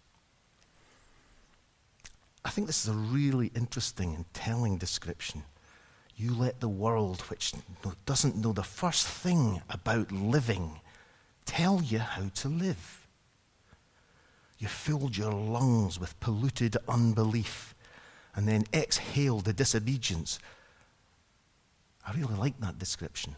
I 2.47 2.49
think 2.49 2.67
this 2.67 2.83
is 2.83 2.89
a 2.89 2.97
really 2.97 3.53
interesting 3.55 4.15
and 4.15 4.25
telling 4.33 4.79
description. 4.79 5.43
You 6.17 6.35
let 6.35 6.61
the 6.61 6.69
world, 6.71 7.21
which 7.29 7.53
doesn't 8.07 8.37
know 8.37 8.55
the 8.55 8.63
first 8.63 9.07
thing 9.07 9.61
about 9.69 10.11
living, 10.11 10.81
tell 11.45 11.83
you 11.83 11.99
how 11.99 12.31
to 12.37 12.49
live. 12.49 13.02
You 14.63 14.69
filled 14.69 15.17
your 15.17 15.33
lungs 15.33 15.99
with 15.99 16.19
polluted 16.21 16.77
unbelief 16.87 17.75
and 18.37 18.47
then 18.47 18.63
exhaled 18.73 19.45
the 19.45 19.53
disobedience. 19.53 20.39
I 22.07 22.13
really 22.13 22.37
like 22.37 22.61
that 22.61 22.79
description. 22.79 23.35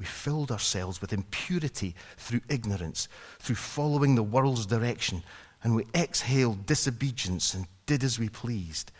We 0.00 0.06
filled 0.06 0.50
ourselves 0.50 1.00
with 1.00 1.12
impurity 1.12 1.94
through 2.16 2.40
ignorance, 2.48 3.06
through 3.38 3.54
following 3.54 4.16
the 4.16 4.24
world's 4.24 4.66
direction, 4.66 5.22
and 5.62 5.76
we 5.76 5.86
exhaled 5.94 6.66
disobedience 6.66 7.54
and 7.54 7.68
did 7.86 8.02
as 8.02 8.18
we 8.18 8.28
pleased. 8.28 8.90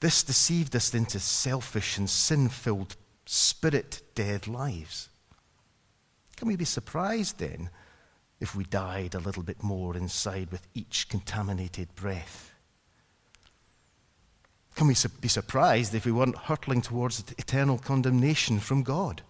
This 0.00 0.22
deceived 0.22 0.74
us 0.74 0.94
into 0.94 1.20
selfish 1.20 1.98
and 1.98 2.08
sin 2.08 2.48
filled, 2.48 2.96
spirit 3.26 4.00
dead 4.14 4.48
lives. 4.48 5.10
Can 6.36 6.48
we 6.48 6.56
be 6.56 6.64
surprised 6.64 7.38
then 7.38 7.68
if 8.40 8.54
we 8.54 8.64
died 8.64 9.14
a 9.14 9.20
little 9.20 9.42
bit 9.42 9.62
more 9.62 9.96
inside 9.96 10.50
with 10.50 10.66
each 10.74 11.08
contaminated 11.08 11.94
breath? 11.94 12.52
Can 14.74 14.86
we 14.86 14.94
be 15.20 15.28
surprised 15.28 15.94
if 15.94 16.04
we 16.04 16.12
weren't 16.12 16.36
hurtling 16.36 16.82
towards 16.82 17.24
eternal 17.38 17.78
condemnation 17.78 18.60
from 18.60 18.82
God? 18.82 19.22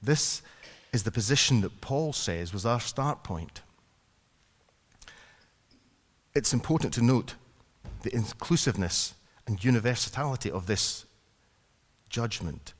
This 0.00 0.42
is 0.92 1.02
the 1.02 1.10
position 1.10 1.62
that 1.62 1.80
Paul 1.80 2.12
says 2.12 2.52
was 2.52 2.64
our 2.64 2.80
start 2.80 3.24
point. 3.24 3.62
It's 6.34 6.52
important 6.52 6.94
to 6.94 7.02
note 7.02 7.34
the 8.02 8.14
inclusiveness 8.14 9.14
and 9.46 9.62
universality 9.62 10.50
of 10.50 10.66
this 10.66 11.04
judgment. 12.08 12.74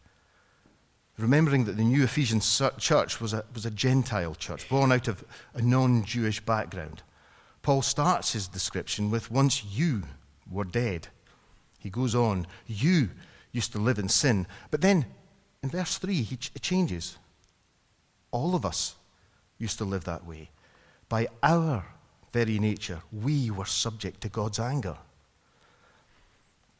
Remembering 1.23 1.67
that 1.67 1.77
the 1.77 1.85
new 1.85 2.03
Ephesian 2.03 2.41
church 2.41 3.21
was 3.21 3.33
a, 3.33 3.45
was 3.55 3.65
a 3.65 3.71
Gentile 3.71 4.35
church, 4.35 4.69
born 4.69 4.91
out 4.91 5.07
of 5.07 5.23
a 5.55 5.63
non 5.63 6.03
Jewish 6.03 6.41
background. 6.41 7.05
Paul 7.63 7.83
starts 7.83 8.33
his 8.33 8.49
description 8.49 9.09
with 9.09 9.31
once 9.31 9.65
you 9.65 10.03
were 10.51 10.65
dead. 10.65 11.07
He 11.79 11.91
goes 11.91 12.17
on, 12.17 12.49
you 12.67 13.11
used 13.53 13.71
to 13.71 13.79
live 13.79 14.01
in 14.01 14.09
sin. 14.09 14.49
But 14.73 14.81
then 14.81 15.07
in 15.63 15.71
verse 15.71 15.97
3, 15.97 16.23
he 16.23 16.37
ch- 16.39 16.51
changes. 16.61 17.17
All 18.33 18.57
of 18.57 18.67
us 18.67 18.97
used 19.59 19.79
to 19.79 19.85
live 19.85 20.03
that 20.03 20.27
way. 20.27 20.51
By 21.09 21.29
our 21.41 21.85
very 22.33 22.59
nature, 22.59 23.01
we 23.13 23.49
were 23.49 23.67
subject 23.67 24.23
to 24.23 24.29
God's 24.29 24.59
anger. 24.59 24.97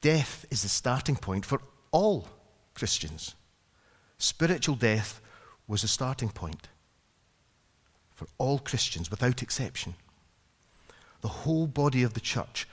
Death 0.01 0.47
is 0.51 0.63
the 0.63 0.69
starting 0.69 1.15
point 1.15 1.47
for 1.47 1.63
all 1.93 2.27
Christians. 2.75 3.37
Spiritual 4.23 4.77
death 4.77 5.21
was 5.67 5.83
the 5.83 5.89
starting 5.89 6.29
point 6.29 6.69
for 8.15 8.29
all 8.39 8.61
Christians 8.61 9.11
without 9.11 9.43
exception 9.43 9.97
the 11.23 11.29
whole 11.29 11.67
body 11.67 12.05
of 12.05 12.15
the 12.15 12.21
church. 12.21 12.69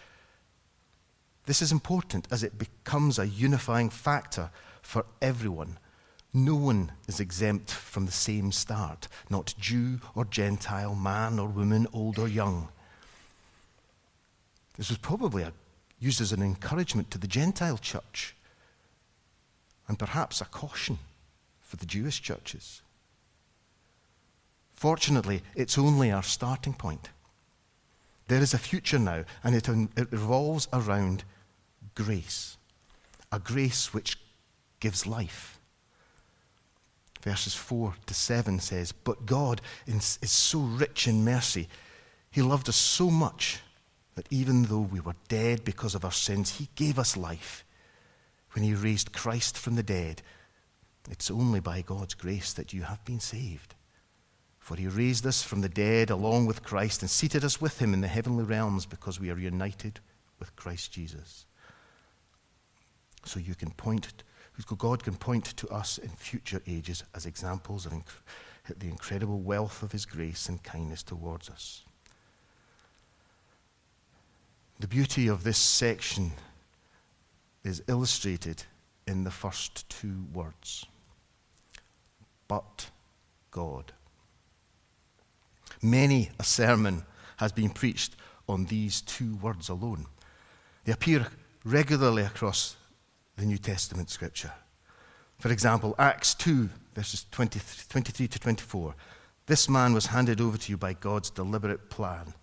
This 1.47 1.63
is 1.63 1.71
important 1.71 2.27
as 2.29 2.43
it 2.43 2.59
becomes 2.59 3.17
a 3.17 3.27
unifying 3.27 3.89
factor 3.89 4.51
for 4.83 5.07
everyone. 5.23 5.79
No 6.35 6.53
one 6.53 6.91
is 7.07 7.19
exempt 7.19 7.71
from 7.71 8.05
the 8.05 8.11
same 8.11 8.51
start, 8.51 9.07
not 9.31 9.55
Jew 9.57 9.99
or 10.13 10.25
Gentile, 10.25 10.93
man 10.93 11.39
or 11.39 11.47
woman, 11.47 11.87
old 11.91 12.19
or 12.19 12.27
young. 12.27 12.67
This 14.77 14.89
was 14.89 14.99
probably 14.99 15.41
a, 15.41 15.53
used 15.97 16.21
as 16.21 16.31
an 16.31 16.43
encouragement 16.43 17.09
to 17.09 17.17
the 17.17 17.27
Gentile 17.27 17.79
church 17.79 18.35
and 19.87 19.97
perhaps 19.97 20.41
a 20.41 20.45
caution 20.45 20.99
for 21.69 21.75
the 21.77 21.85
Jewish 21.85 22.19
churches. 22.19 22.81
Fortunately, 24.73 25.43
it's 25.55 25.77
only 25.77 26.11
our 26.11 26.23
starting 26.23 26.73
point. 26.73 27.09
There 28.27 28.41
is 28.41 28.55
a 28.55 28.57
future 28.57 28.97
now, 28.97 29.23
and 29.43 29.53
it, 29.53 29.69
it 29.69 30.11
revolves 30.11 30.67
around 30.73 31.23
grace. 31.93 32.57
A 33.31 33.37
grace 33.37 33.93
which 33.93 34.17
gives 34.79 35.05
life. 35.05 35.59
Verses 37.21 37.53
4 37.53 37.93
to 38.07 38.13
7 38.15 38.59
says, 38.59 38.91
But 38.91 39.27
God 39.27 39.61
is 39.85 40.17
so 40.23 40.61
rich 40.61 41.07
in 41.07 41.23
mercy. 41.23 41.67
He 42.31 42.41
loved 42.41 42.67
us 42.67 42.77
so 42.77 43.11
much 43.11 43.59
that 44.15 44.25
even 44.31 44.63
though 44.63 44.87
we 44.91 45.01
were 45.01 45.15
dead 45.27 45.63
because 45.63 45.93
of 45.93 46.03
our 46.03 46.11
sins, 46.11 46.57
He 46.57 46.67
gave 46.73 46.97
us 46.97 47.15
life 47.15 47.63
when 48.53 48.63
He 48.63 48.73
raised 48.73 49.11
Christ 49.11 49.55
from 49.55 49.75
the 49.75 49.83
dead. 49.83 50.23
It's 51.09 51.31
only 51.31 51.59
by 51.59 51.81
God's 51.81 52.13
grace 52.13 52.53
that 52.53 52.73
you 52.73 52.83
have 52.83 53.03
been 53.03 53.19
saved. 53.19 53.75
For 54.59 54.75
he 54.75 54.87
raised 54.87 55.25
us 55.25 55.41
from 55.41 55.61
the 55.61 55.69
dead 55.69 56.11
along 56.11 56.45
with 56.45 56.63
Christ 56.63 57.01
and 57.01 57.09
seated 57.09 57.43
us 57.43 57.59
with 57.59 57.81
him 57.81 57.93
in 57.93 58.01
the 58.01 58.07
heavenly 58.07 58.43
realms 58.43 58.85
because 58.85 59.19
we 59.19 59.31
are 59.31 59.39
united 59.39 59.99
with 60.39 60.55
Christ 60.55 60.91
Jesus. 60.91 61.45
So 63.25 63.39
you 63.39 63.55
can 63.55 63.71
point, 63.71 64.23
God 64.77 65.03
can 65.03 65.15
point 65.15 65.45
to 65.57 65.67
us 65.69 65.97
in 65.97 66.09
future 66.09 66.61
ages 66.67 67.03
as 67.15 67.25
examples 67.25 67.85
of 67.87 67.93
the 68.77 68.87
incredible 68.87 69.39
wealth 69.39 69.81
of 69.81 69.91
his 69.91 70.05
grace 70.05 70.47
and 70.49 70.61
kindness 70.61 71.01
towards 71.01 71.49
us. 71.49 71.83
The 74.79 74.87
beauty 74.87 75.27
of 75.27 75.43
this 75.43 75.57
section 75.57 76.31
is 77.63 77.83
illustrated 77.87 78.63
in 79.07 79.23
the 79.23 79.31
first 79.31 79.89
two 79.89 80.25
words. 80.31 80.85
But 82.49 82.89
God. 83.51 83.93
Many 85.81 86.31
a 86.37 86.43
sermon 86.43 87.05
has 87.37 87.53
been 87.53 87.69
preached 87.69 88.17
on 88.49 88.65
these 88.65 88.99
two 88.99 89.37
words 89.37 89.69
alone. 89.69 90.07
They 90.83 90.91
appear 90.91 91.27
regularly 91.63 92.23
across 92.23 92.75
the 93.37 93.45
New 93.45 93.57
Testament 93.57 94.09
scripture. 94.09 94.51
For 95.37 95.49
example, 95.51 95.95
Acts 95.97 96.33
2, 96.35 96.69
verses 96.95 97.25
20, 97.31 97.61
23 97.87 98.27
to 98.27 98.39
24. 98.39 98.95
This 99.45 99.69
man 99.69 99.93
was 99.93 100.07
handed 100.07 100.41
over 100.41 100.57
to 100.57 100.71
you 100.71 100.77
by 100.77 100.93
God's 100.93 101.29
deliberate 101.29 101.89
plan 101.89 102.33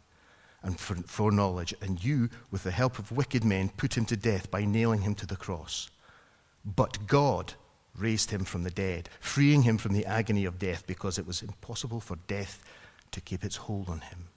and 0.63 0.81
foreknowledge, 0.81 1.75
and 1.83 2.03
you, 2.03 2.31
with 2.51 2.63
the 2.63 2.71
help 2.71 2.99
of 2.99 3.13
wicked 3.13 3.45
men, 3.45 3.69
put 3.77 3.97
him 3.97 4.07
to 4.07 4.17
death 4.17 4.51
by 4.51 4.65
nailing 4.65 5.03
him 5.03 5.15
to 5.17 5.27
the 5.27 5.37
cross. 5.37 5.91
But 6.65 7.07
God 7.07 7.55
raised 7.99 8.31
him 8.31 8.45
from 8.45 8.63
the 8.63 8.71
dead, 8.71 9.09
freeing 9.21 9.63
him 9.63 9.79
from 9.79 9.93
the 9.93 10.07
agony 10.07 10.45
of 10.45 10.59
death 10.59 10.87
because 10.87 11.19
it 11.19 11.27
was 11.27 11.43
impossible 11.43 12.01
for 12.01 12.17
death 12.27 12.65
to 13.13 13.21
keep 13.21 13.45
its 13.45 13.57
hold 13.57 13.89
on 13.89 14.01
him. 14.01 14.29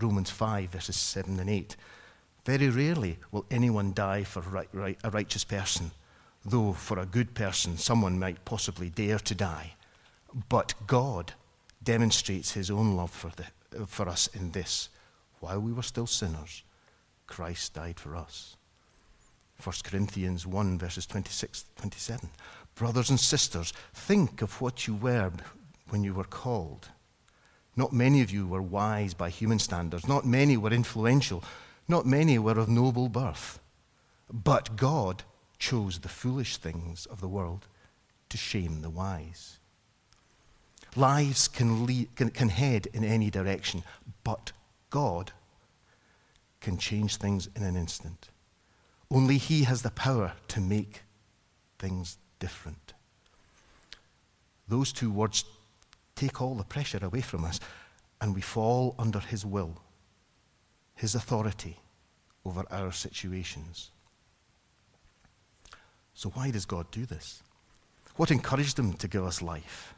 Romans 0.00 0.30
5, 0.30 0.70
verses 0.70 0.96
7 0.96 1.38
and 1.38 1.50
8. 1.50 1.76
Very 2.44 2.68
rarely 2.68 3.18
will 3.30 3.46
anyone 3.50 3.92
die 3.94 4.22
for 4.22 4.40
a 4.40 5.10
righteous 5.10 5.44
person, 5.44 5.90
though 6.44 6.72
for 6.72 6.98
a 6.98 7.06
good 7.06 7.34
person 7.34 7.78
someone 7.78 8.18
might 8.18 8.44
possibly 8.44 8.90
dare 8.90 9.18
to 9.20 9.34
die. 9.34 9.74
But 10.48 10.74
God 10.86 11.32
demonstrates 11.82 12.52
his 12.52 12.70
own 12.70 12.96
love 12.96 13.10
for, 13.10 13.30
the, 13.36 13.86
for 13.86 14.08
us 14.08 14.26
in 14.28 14.50
this. 14.50 14.88
While 15.40 15.60
we 15.60 15.72
were 15.72 15.82
still 15.82 16.06
sinners, 16.06 16.62
Christ 17.26 17.74
died 17.74 17.98
for 17.98 18.16
us. 18.16 18.56
1 19.62 19.74
Corinthians 19.84 20.46
1, 20.46 20.78
verses 20.78 21.06
26 21.06 21.64
27. 21.76 22.30
Brothers 22.74 23.10
and 23.10 23.20
sisters, 23.20 23.72
think 23.92 24.42
of 24.42 24.60
what 24.60 24.86
you 24.86 24.94
were 24.94 25.30
when 25.88 26.02
you 26.02 26.12
were 26.12 26.24
called. 26.24 26.88
Not 27.76 27.92
many 27.92 28.20
of 28.20 28.30
you 28.30 28.46
were 28.46 28.62
wise 28.62 29.14
by 29.14 29.30
human 29.30 29.58
standards. 29.58 30.08
Not 30.08 30.24
many 30.24 30.56
were 30.56 30.72
influential. 30.72 31.42
Not 31.88 32.06
many 32.06 32.38
were 32.38 32.58
of 32.58 32.68
noble 32.68 33.08
birth. 33.08 33.60
But 34.32 34.76
God 34.76 35.22
chose 35.58 35.98
the 35.98 36.08
foolish 36.08 36.56
things 36.56 37.06
of 37.06 37.20
the 37.20 37.28
world 37.28 37.66
to 38.28 38.36
shame 38.36 38.82
the 38.82 38.90
wise. 38.90 39.58
Lives 40.96 41.48
can, 41.48 41.86
lead, 41.86 42.14
can, 42.14 42.30
can 42.30 42.48
head 42.48 42.86
in 42.92 43.04
any 43.04 43.30
direction, 43.30 43.82
but 44.22 44.52
God 44.90 45.32
can 46.60 46.78
change 46.78 47.16
things 47.16 47.48
in 47.56 47.62
an 47.64 47.76
instant. 47.76 48.28
Only 49.10 49.38
He 49.38 49.64
has 49.64 49.82
the 49.82 49.90
power 49.90 50.32
to 50.48 50.60
make 50.60 51.02
things 51.78 52.18
different. 52.38 52.94
Those 54.68 54.92
two 54.92 55.10
words 55.10 55.44
take 56.16 56.40
all 56.40 56.54
the 56.54 56.64
pressure 56.64 57.04
away 57.04 57.20
from 57.20 57.44
us, 57.44 57.60
and 58.20 58.34
we 58.34 58.40
fall 58.40 58.94
under 58.98 59.18
His 59.18 59.44
will, 59.44 59.80
His 60.94 61.14
authority 61.14 61.78
over 62.44 62.64
our 62.70 62.92
situations. 62.92 63.90
So, 66.14 66.30
why 66.30 66.50
does 66.50 66.64
God 66.64 66.90
do 66.90 67.06
this? 67.06 67.42
What 68.16 68.30
encouraged 68.30 68.78
Him 68.78 68.92
to 68.94 69.08
give 69.08 69.24
us 69.24 69.42
life? 69.42 69.94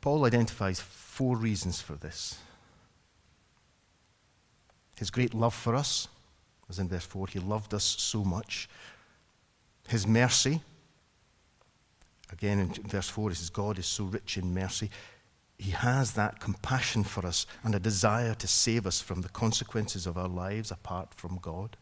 Paul 0.00 0.24
identifies 0.24 0.80
four 0.80 1.36
reasons 1.36 1.80
for 1.80 1.94
this 1.94 2.38
His 4.96 5.10
great 5.10 5.34
love 5.34 5.54
for 5.54 5.74
us, 5.74 6.08
as 6.72 6.78
in 6.78 6.88
verse 6.88 7.04
4, 7.04 7.28
He 7.28 7.38
loved 7.38 7.74
us 7.74 7.84
so 7.84 8.24
much. 8.24 8.68
His 9.88 10.06
mercy, 10.06 10.60
Again, 12.32 12.60
in 12.60 12.68
verse 12.88 13.10
4, 13.10 13.30
it 13.30 13.36
says, 13.36 13.50
God 13.50 13.78
is 13.78 13.86
so 13.86 14.04
rich 14.04 14.38
in 14.38 14.54
mercy. 14.54 14.90
He 15.58 15.72
has 15.72 16.12
that 16.12 16.40
compassion 16.40 17.04
for 17.04 17.26
us 17.26 17.46
and 17.62 17.74
a 17.74 17.78
desire 17.78 18.34
to 18.34 18.48
save 18.48 18.86
us 18.86 19.00
from 19.00 19.20
the 19.20 19.28
consequences 19.28 20.06
of 20.06 20.16
our 20.16 20.28
lives 20.28 20.70
apart 20.70 21.12
from 21.14 21.38
God. 21.40 21.76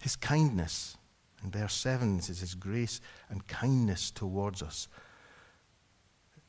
His 0.00 0.16
kindness, 0.16 0.96
in 1.44 1.50
verse 1.50 1.74
7, 1.74 2.22
says 2.22 2.40
His 2.40 2.54
grace 2.54 3.00
and 3.28 3.46
kindness 3.46 4.10
towards 4.10 4.62
us. 4.62 4.88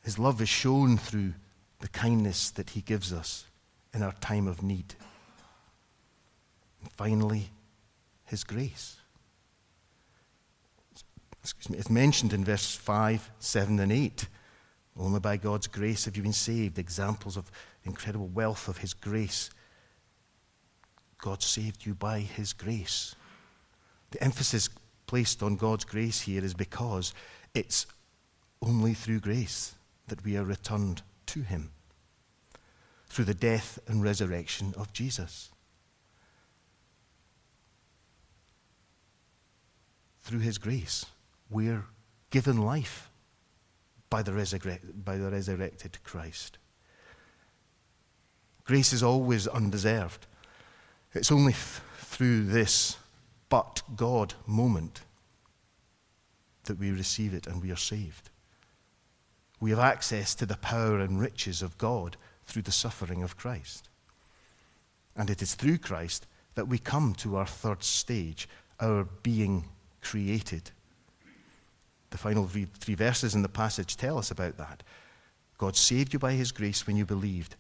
His 0.01 0.17
love 0.17 0.41
is 0.41 0.49
shown 0.49 0.97
through 0.97 1.33
the 1.79 1.89
kindness 1.89 2.49
that 2.51 2.71
He 2.71 2.81
gives 2.81 3.11
us 3.11 3.45
in 3.93 4.01
our 4.01 4.13
time 4.13 4.47
of 4.47 4.63
need. 4.63 4.95
And 6.81 6.91
finally, 6.93 7.49
His 8.25 8.43
grace 8.43 8.99
excuse 11.43 11.69
me, 11.69 11.77
it's 11.77 11.89
mentioned 11.89 12.33
in 12.33 12.43
verse 12.43 12.75
5, 12.75 13.31
7, 13.39 13.79
and 13.79 13.91
8. 13.91 14.27
Only 14.97 15.19
by 15.19 15.37
God's 15.37 15.67
grace 15.67 16.05
have 16.05 16.17
you 16.17 16.23
been 16.23 16.33
saved. 16.33 16.77
Examples 16.77 17.37
of 17.37 17.51
incredible 17.85 18.27
wealth 18.27 18.67
of 18.67 18.77
His 18.77 18.93
grace. 18.93 19.49
God 21.17 21.41
saved 21.41 21.85
you 21.85 21.93
by 21.93 22.19
His 22.19 22.53
grace. 22.53 23.15
The 24.11 24.23
emphasis 24.23 24.69
placed 25.07 25.41
on 25.41 25.55
God's 25.55 25.85
grace 25.85 26.21
here 26.21 26.43
is 26.43 26.53
because 26.53 27.13
it's 27.53 27.87
only 28.61 28.93
through 28.93 29.21
grace 29.21 29.73
that 30.07 30.23
we 30.23 30.37
are 30.37 30.43
returned 30.43 31.01
to 31.27 31.41
Him. 31.41 31.71
Through 33.07 33.25
the 33.25 33.33
death 33.33 33.79
and 33.87 34.03
resurrection 34.03 34.73
of 34.77 34.93
Jesus. 34.93 35.49
Through 40.29 40.41
His 40.41 40.59
grace 40.59 41.07
we're 41.49 41.85
given 42.29 42.61
life 42.61 43.09
by 44.11 44.21
the, 44.21 44.31
resurrect, 44.31 45.03
by 45.03 45.17
the 45.17 45.31
resurrected 45.31 45.97
Christ. 46.03 46.59
Grace 48.63 48.93
is 48.93 49.01
always 49.01 49.47
undeserved. 49.47 50.27
It's 51.15 51.31
only 51.31 51.53
th- 51.53 51.81
through 51.97 52.43
this 52.43 52.97
but 53.49 53.81
God 53.95 54.35
moment 54.45 55.01
that 56.65 56.77
we 56.77 56.91
receive 56.91 57.33
it 57.33 57.47
and 57.47 57.59
we 57.59 57.71
are 57.71 57.75
saved. 57.75 58.29
We 59.59 59.71
have 59.71 59.79
access 59.79 60.35
to 60.35 60.45
the 60.45 60.57
power 60.57 60.99
and 60.99 61.19
riches 61.19 61.63
of 61.63 61.79
God 61.79 62.17
through 62.45 62.61
the 62.61 62.71
suffering 62.71 63.23
of 63.23 63.35
Christ. 63.35 63.89
And 65.15 65.27
it 65.31 65.41
is 65.41 65.55
through 65.55 65.79
Christ 65.79 66.27
that 66.53 66.67
we 66.67 66.77
come 66.77 67.15
to 67.15 67.35
our 67.35 67.47
third 67.47 67.83
stage, 67.83 68.47
our 68.79 69.05
being 69.23 69.65
created 70.01 70.71
the 72.09 72.17
final 72.17 72.47
three 72.47 72.95
verses 72.95 73.35
in 73.35 73.41
the 73.41 73.49
passage 73.49 73.95
tell 73.95 74.17
us 74.17 74.31
about 74.31 74.57
that. 74.57 74.83
God 75.57 75.75
saved 75.75 76.13
you 76.13 76.19
by 76.19 76.33
his 76.33 76.51
grace 76.51 76.87
when 76.87 76.95
you 76.97 77.05
believed, 77.05 77.55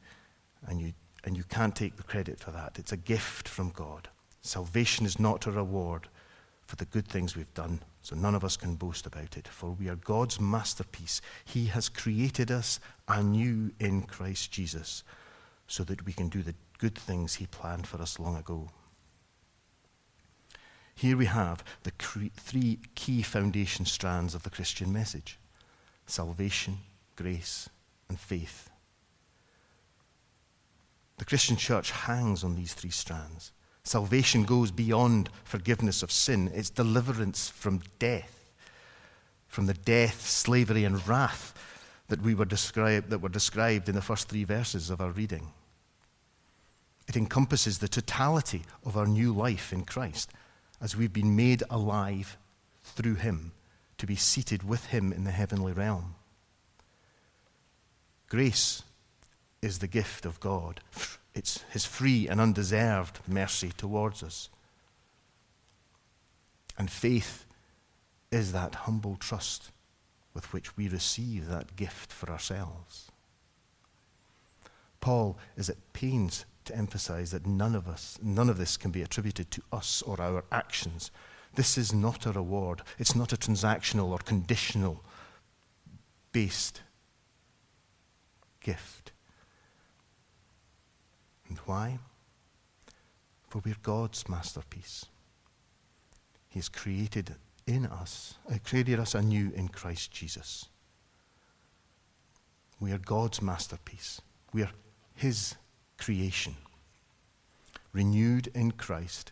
and 0.67 0.81
you, 0.81 0.93
and 1.23 1.37
you 1.37 1.43
can't 1.43 1.75
take 1.75 1.97
the 1.97 2.03
credit 2.03 2.39
for 2.39 2.51
that. 2.51 2.79
It's 2.79 2.91
a 2.91 2.97
gift 2.97 3.47
from 3.47 3.69
God. 3.71 4.07
Salvation 4.41 5.05
is 5.05 5.19
not 5.19 5.45
a 5.45 5.51
reward 5.51 6.07
for 6.65 6.75
the 6.77 6.85
good 6.85 7.07
things 7.07 7.35
we've 7.35 7.53
done, 7.53 7.81
so 8.01 8.15
none 8.15 8.35
of 8.35 8.43
us 8.43 8.55
can 8.55 8.75
boast 8.75 9.05
about 9.05 9.37
it, 9.37 9.47
for 9.47 9.71
we 9.71 9.89
are 9.89 9.95
God's 9.95 10.39
masterpiece. 10.39 11.21
He 11.43 11.65
has 11.65 11.89
created 11.89 12.51
us 12.51 12.79
anew 13.07 13.71
in 13.79 14.03
Christ 14.03 14.51
Jesus 14.51 15.03
so 15.67 15.83
that 15.83 16.05
we 16.05 16.13
can 16.13 16.29
do 16.29 16.41
the 16.41 16.55
good 16.77 16.97
things 16.97 17.35
he 17.35 17.45
planned 17.47 17.85
for 17.85 18.01
us 18.01 18.17
long 18.17 18.37
ago. 18.37 18.69
Here 20.99 21.15
we 21.15 21.27
have 21.27 21.63
the 21.83 21.93
three 21.97 22.77
key 22.93 23.21
foundation 23.21 23.85
strands 23.85 24.35
of 24.35 24.43
the 24.43 24.49
Christian 24.49 24.91
message 24.91 25.39
salvation, 26.07 26.79
grace, 27.15 27.69
and 28.09 28.19
faith. 28.19 28.69
The 31.17 31.23
Christian 31.23 31.55
church 31.55 31.91
hangs 31.91 32.43
on 32.43 32.55
these 32.55 32.73
three 32.73 32.89
strands. 32.89 33.53
Salvation 33.85 34.43
goes 34.43 34.71
beyond 34.71 35.29
forgiveness 35.45 36.03
of 36.03 36.11
sin, 36.11 36.51
it's 36.53 36.69
deliverance 36.69 37.47
from 37.47 37.79
death, 37.97 38.51
from 39.47 39.67
the 39.67 39.75
death, 39.75 40.27
slavery, 40.27 40.83
and 40.83 41.07
wrath 41.07 41.53
that, 42.09 42.21
we 42.21 42.35
were 42.35 42.43
described, 42.43 43.09
that 43.09 43.21
were 43.21 43.29
described 43.29 43.87
in 43.87 43.95
the 43.95 44.01
first 44.01 44.27
three 44.27 44.43
verses 44.43 44.89
of 44.89 44.99
our 44.99 45.11
reading. 45.11 45.47
It 47.07 47.15
encompasses 47.15 47.79
the 47.79 47.87
totality 47.87 48.63
of 48.85 48.97
our 48.97 49.07
new 49.07 49.33
life 49.33 49.71
in 49.71 49.85
Christ 49.85 50.33
as 50.81 50.95
we've 50.95 51.13
been 51.13 51.35
made 51.35 51.63
alive 51.69 52.37
through 52.83 53.15
him 53.15 53.51
to 53.97 54.07
be 54.07 54.15
seated 54.15 54.63
with 54.63 54.87
him 54.87 55.11
in 55.11 55.23
the 55.23 55.31
heavenly 55.31 55.73
realm. 55.73 56.15
Grace 58.29 58.83
is 59.61 59.79
the 59.79 59.87
gift 59.87 60.25
of 60.25 60.39
God. 60.39 60.79
It's 61.33 61.63
his 61.71 61.85
free 61.85 62.27
and 62.27 62.39
undeserved 62.39 63.19
mercy 63.27 63.71
towards 63.75 64.23
us. 64.23 64.49
And 66.77 66.89
faith 66.89 67.45
is 68.31 68.51
that 68.53 68.75
humble 68.75 69.17
trust 69.17 69.71
with 70.33 70.53
which 70.53 70.77
we 70.77 70.87
receive 70.87 71.47
that 71.47 71.75
gift 71.75 72.11
for 72.13 72.29
ourselves. 72.29 73.11
Paul 75.01 75.37
is 75.57 75.69
at 75.69 75.93
pains 75.93 76.45
to 76.69 76.77
emphasize 76.77 77.31
that 77.31 77.45
none 77.45 77.75
of 77.75 77.87
us, 77.87 78.17
none 78.21 78.49
of 78.49 78.57
this 78.57 78.77
can 78.77 78.91
be 78.91 79.01
attributed 79.01 79.51
to 79.51 79.61
us 79.71 80.01
or 80.03 80.21
our 80.21 80.45
actions. 80.51 81.11
This 81.55 81.77
is 81.77 81.93
not 81.93 82.25
a 82.25 82.31
reward. 82.31 82.83
It's 82.99 83.15
not 83.15 83.33
a 83.33 83.37
transactional 83.37 84.09
or 84.09 84.19
conditional 84.19 85.03
based 86.31 86.81
gift. 88.61 89.11
And 91.47 91.57
why? 91.59 91.97
For 93.47 93.61
we're 93.65 93.75
God's 93.81 94.29
masterpiece. 94.29 95.05
He's 96.49 96.69
created 96.69 97.35
in 97.65 97.87
us, 97.87 98.35
uh, 98.51 98.57
created 98.63 98.99
us 98.99 99.15
anew 99.15 99.51
in 99.55 99.69
Christ 99.69 100.11
Jesus. 100.11 100.65
We 102.79 102.91
are 102.91 102.99
God's 102.99 103.41
masterpiece. 103.41 104.21
We 104.53 104.61
are 104.63 104.71
His 105.15 105.55
creation, 105.99 106.55
renewed 107.93 108.47
in 108.53 108.71
Christ, 108.71 109.31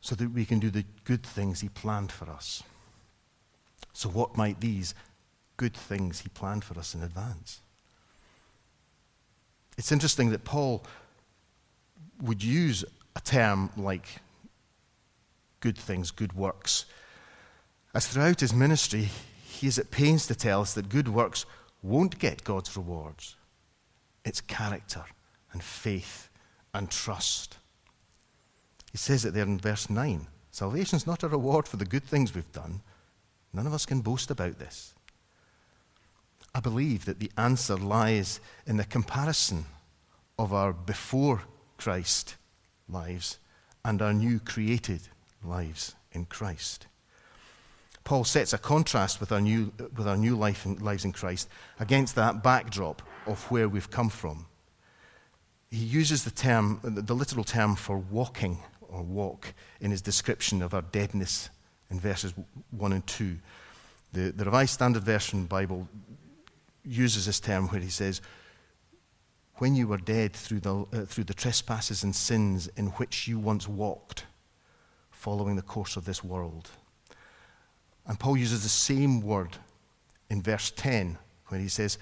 so 0.00 0.14
that 0.14 0.32
we 0.32 0.44
can 0.44 0.58
do 0.58 0.70
the 0.70 0.84
good 1.04 1.24
things 1.24 1.60
He 1.60 1.68
planned 1.68 2.12
for 2.12 2.28
us. 2.28 2.62
So, 3.92 4.08
what 4.08 4.36
might 4.36 4.60
these 4.60 4.94
good 5.56 5.74
things 5.74 6.20
He 6.20 6.28
planned 6.28 6.64
for 6.64 6.78
us 6.78 6.94
in 6.94 7.02
advance? 7.02 7.60
It's 9.78 9.92
interesting 9.92 10.30
that 10.30 10.44
Paul 10.44 10.84
would 12.20 12.42
use 12.42 12.84
a 13.16 13.20
term 13.20 13.70
like 13.76 14.06
good 15.60 15.78
things, 15.78 16.10
good 16.10 16.32
works, 16.34 16.84
as 17.94 18.06
throughout 18.06 18.40
his 18.40 18.54
ministry, 18.54 19.08
he 19.44 19.66
is 19.66 19.78
at 19.78 19.90
pains 19.90 20.26
to 20.26 20.34
tell 20.34 20.62
us 20.62 20.74
that 20.74 20.88
good 20.88 21.08
works 21.08 21.44
won't 21.82 22.18
get 22.18 22.44
God's 22.44 22.76
rewards. 22.76 23.36
It's 24.24 24.40
character 24.40 25.04
and 25.52 25.62
faith 25.62 26.28
and 26.74 26.90
trust. 26.90 27.56
He 28.90 28.98
says 28.98 29.24
it 29.24 29.34
there 29.34 29.44
in 29.44 29.58
verse 29.58 29.88
9 29.88 30.26
Salvation 30.50 30.96
is 30.96 31.06
not 31.06 31.22
a 31.22 31.28
reward 31.28 31.66
for 31.66 31.78
the 31.78 31.86
good 31.86 32.04
things 32.04 32.34
we've 32.34 32.52
done. 32.52 32.82
None 33.54 33.66
of 33.66 33.72
us 33.72 33.86
can 33.86 34.02
boast 34.02 34.30
about 34.30 34.58
this. 34.58 34.92
I 36.54 36.60
believe 36.60 37.06
that 37.06 37.18
the 37.18 37.30
answer 37.38 37.76
lies 37.76 38.38
in 38.66 38.76
the 38.76 38.84
comparison 38.84 39.64
of 40.38 40.52
our 40.52 40.74
before 40.74 41.42
Christ 41.78 42.36
lives 42.86 43.38
and 43.84 44.02
our 44.02 44.12
new 44.12 44.38
created 44.40 45.00
lives 45.42 45.94
in 46.12 46.26
Christ. 46.26 46.86
Paul 48.04 48.24
sets 48.24 48.52
a 48.52 48.58
contrast 48.58 49.20
with 49.20 49.32
our 49.32 49.40
new, 49.40 49.72
with 49.96 50.06
our 50.06 50.16
new 50.16 50.36
life 50.36 50.66
in, 50.66 50.76
lives 50.76 51.04
in 51.04 51.12
Christ 51.12 51.48
against 51.80 52.14
that 52.16 52.42
backdrop 52.42 53.00
of 53.26 53.42
where 53.50 53.68
we've 53.68 53.90
come 53.90 54.10
from. 54.10 54.46
He 55.72 55.84
uses 55.84 56.22
the 56.22 56.30
term, 56.30 56.78
the 56.84 57.14
literal 57.14 57.42
term 57.42 57.74
for 57.74 57.98
walking 57.98 58.58
or 58.88 59.02
walk 59.02 59.54
in 59.80 59.90
his 59.90 60.02
description 60.02 60.62
of 60.62 60.74
our 60.74 60.82
deadness 60.82 61.50
in 61.90 61.98
verses 61.98 62.32
1 62.70 62.92
and 62.92 63.04
2. 63.06 63.36
The, 64.12 64.20
the 64.30 64.44
Revised 64.44 64.74
Standard 64.74 65.02
Version 65.02 65.46
Bible 65.46 65.88
uses 66.84 67.26
this 67.26 67.40
term 67.40 67.66
where 67.68 67.80
he 67.80 67.88
says, 67.88 68.20
When 69.56 69.74
you 69.74 69.88
were 69.88 69.96
dead 69.96 70.34
through 70.34 70.60
the, 70.60 70.76
uh, 70.92 71.04
through 71.06 71.24
the 71.24 71.34
trespasses 71.34 72.04
and 72.04 72.14
sins 72.14 72.68
in 72.76 72.88
which 72.88 73.26
you 73.26 73.40
once 73.40 73.66
walked, 73.66 74.26
following 75.10 75.56
the 75.56 75.62
course 75.62 75.96
of 75.96 76.04
this 76.04 76.22
world 76.22 76.70
and 78.06 78.18
Paul 78.18 78.36
uses 78.36 78.62
the 78.62 78.68
same 78.68 79.20
word 79.20 79.56
in 80.28 80.42
verse 80.42 80.72
10 80.74 81.18
when 81.48 81.60
he 81.60 81.68
says, 81.68 81.98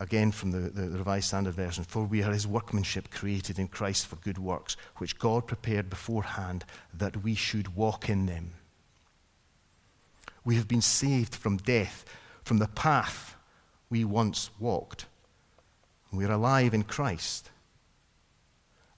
again 0.00 0.32
from 0.32 0.50
the, 0.50 0.70
the, 0.70 0.88
Revised 0.98 1.28
Standard 1.28 1.54
Version, 1.54 1.84
For 1.84 2.04
we 2.04 2.22
are 2.22 2.32
his 2.32 2.46
workmanship 2.46 3.10
created 3.10 3.58
in 3.58 3.68
Christ 3.68 4.06
for 4.06 4.16
good 4.16 4.38
works, 4.38 4.76
which 4.96 5.18
God 5.18 5.46
prepared 5.46 5.90
beforehand 5.90 6.64
that 6.94 7.22
we 7.22 7.34
should 7.34 7.76
walk 7.76 8.08
in 8.08 8.26
them. 8.26 8.52
We 10.42 10.56
have 10.56 10.66
been 10.66 10.80
saved 10.80 11.34
from 11.34 11.58
death, 11.58 12.06
from 12.42 12.58
the 12.58 12.66
path 12.66 13.36
we 13.90 14.04
once 14.04 14.50
walked. 14.58 15.04
We 16.10 16.24
are 16.24 16.32
alive 16.32 16.72
in 16.72 16.82
Christ. 16.84 17.50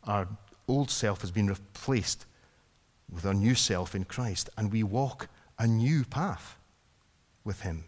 Our 0.04 0.28
old 0.68 0.88
self 0.88 1.20
has 1.22 1.32
been 1.32 1.48
replaced 1.48 2.26
with 3.12 3.26
our 3.26 3.34
new 3.34 3.56
self 3.56 3.94
in 3.94 4.04
Christ, 4.04 4.48
and 4.56 4.72
we 4.72 4.84
walk 4.84 5.28
a 5.58 5.66
new 5.66 6.04
path 6.04 6.56
with 7.44 7.60
Him. 7.60 7.84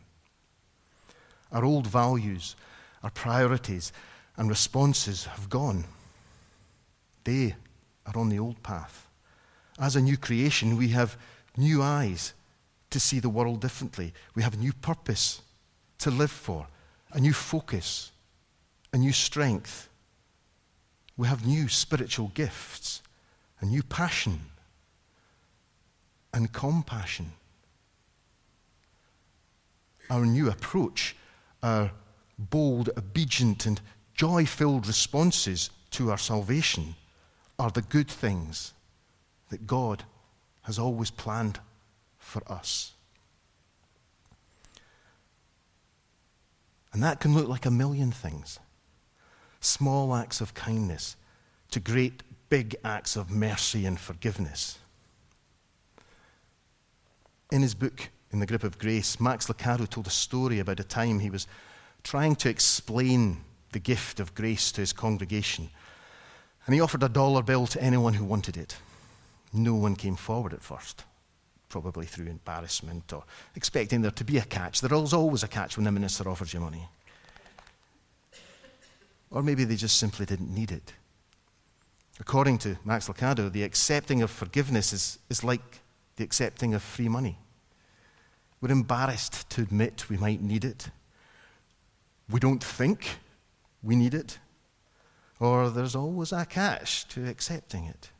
Our 1.52 1.64
old 1.64 1.86
values, 1.86 2.56
our 3.04 3.10
priorities, 3.10 3.92
and 4.36 4.48
responses 4.48 5.26
have 5.26 5.48
gone. 5.48 5.84
They 7.22 7.54
are 8.06 8.18
on 8.18 8.30
the 8.30 8.40
old 8.40 8.60
path. 8.64 9.06
As 9.78 9.94
a 9.94 10.00
new 10.00 10.16
creation, 10.16 10.76
we 10.76 10.88
have 10.88 11.16
new 11.56 11.82
eyes 11.82 12.34
to 12.90 12.98
see 12.98 13.20
the 13.20 13.28
world 13.28 13.60
differently. 13.60 14.12
We 14.34 14.42
have 14.42 14.54
a 14.54 14.58
new 14.58 14.72
purpose 14.72 15.40
to 15.98 16.10
live 16.10 16.32
for, 16.32 16.66
a 17.12 17.20
new 17.20 17.32
focus, 17.32 18.10
a 18.92 18.98
new 18.98 19.12
strength. 19.12 19.88
We 21.16 21.28
have 21.28 21.46
new 21.46 21.68
spiritual 21.68 22.32
gifts, 22.34 23.02
a 23.60 23.66
new 23.66 23.84
passion 23.84 24.40
and 26.32 26.52
compassion 26.52 27.30
our 30.10 30.26
new 30.26 30.48
approach, 30.48 31.16
our 31.62 31.90
bold, 32.38 32.90
obedient, 32.96 33.66
and 33.66 33.80
joy 34.14 34.46
filled 34.46 34.86
responses 34.86 35.70
to 35.90 36.10
our 36.10 36.18
salvation 36.18 36.94
are 37.58 37.70
the 37.70 37.82
good 37.82 38.10
things 38.10 38.72
that 39.50 39.66
God 39.66 40.04
has 40.62 40.78
always 40.78 41.10
planned 41.10 41.60
for 42.18 42.42
us. 42.50 42.92
And 46.92 47.02
that 47.02 47.20
can 47.20 47.34
look 47.34 47.48
like 47.48 47.66
a 47.66 47.70
million 47.70 48.12
things 48.12 48.58
small 49.60 50.14
acts 50.14 50.42
of 50.42 50.52
kindness 50.52 51.16
to 51.70 51.80
great 51.80 52.22
big 52.50 52.76
acts 52.84 53.16
of 53.16 53.30
mercy 53.30 53.86
and 53.86 53.98
forgiveness. 53.98 54.78
In 57.50 57.62
his 57.62 57.74
book, 57.74 58.10
in 58.30 58.40
the 58.40 58.46
grip 58.46 58.62
of 58.62 58.78
grace, 58.78 59.18
Max 59.18 59.46
Lucado 59.46 59.88
told 59.88 60.06
a 60.06 60.10
story 60.10 60.58
about 60.58 60.80
a 60.80 60.84
time 60.84 61.18
he 61.18 61.30
was 61.30 61.46
trying 62.04 62.36
to 62.36 62.48
explain 62.48 63.38
the 63.72 63.80
gift 63.80 64.20
of 64.20 64.34
grace 64.34 64.70
to 64.72 64.82
his 64.82 64.92
congregation. 64.92 65.68
And 66.66 66.74
he 66.74 66.80
offered 66.80 67.02
a 67.02 67.08
dollar 67.08 67.42
bill 67.42 67.66
to 67.66 67.82
anyone 67.82 68.14
who 68.14 68.24
wanted 68.24 68.56
it. 68.56 68.76
No 69.52 69.74
one 69.74 69.96
came 69.96 70.16
forward 70.16 70.52
at 70.52 70.62
first, 70.62 71.04
probably 71.68 72.06
through 72.06 72.26
embarrassment 72.26 73.12
or 73.12 73.24
expecting 73.56 74.02
there 74.02 74.10
to 74.12 74.24
be 74.24 74.38
a 74.38 74.42
catch. 74.42 74.80
There 74.80 74.94
is 74.94 75.12
always 75.12 75.42
a 75.42 75.48
catch 75.48 75.76
when 75.76 75.84
the 75.84 75.92
minister 75.92 76.28
offers 76.28 76.54
you 76.54 76.60
money. 76.60 76.88
Or 79.30 79.42
maybe 79.42 79.64
they 79.64 79.76
just 79.76 79.96
simply 79.96 80.26
didn't 80.26 80.54
need 80.54 80.70
it. 80.70 80.92
According 82.20 82.58
to 82.58 82.76
Max 82.84 83.08
Lucado, 83.08 83.50
the 83.50 83.64
accepting 83.64 84.22
of 84.22 84.30
forgiveness 84.30 84.92
is, 84.92 85.18
is 85.28 85.42
like 85.42 85.80
the 86.16 86.24
accepting 86.24 86.74
of 86.74 86.82
free 86.82 87.08
money. 87.08 87.38
We're 88.60 88.70
embarrassed 88.70 89.50
to 89.50 89.62
admit 89.62 90.08
we 90.08 90.16
might 90.16 90.40
need 90.40 90.64
it. 90.64 90.90
We 92.30 92.40
don't 92.40 92.62
think 92.62 93.18
we 93.82 93.96
need 93.96 94.14
it. 94.14 94.38
Or 95.40 95.68
there's 95.68 95.94
always 95.94 96.32
a 96.32 96.46
catch 96.46 97.06
to 97.08 97.28
accepting 97.28 97.84
it. 97.84 98.10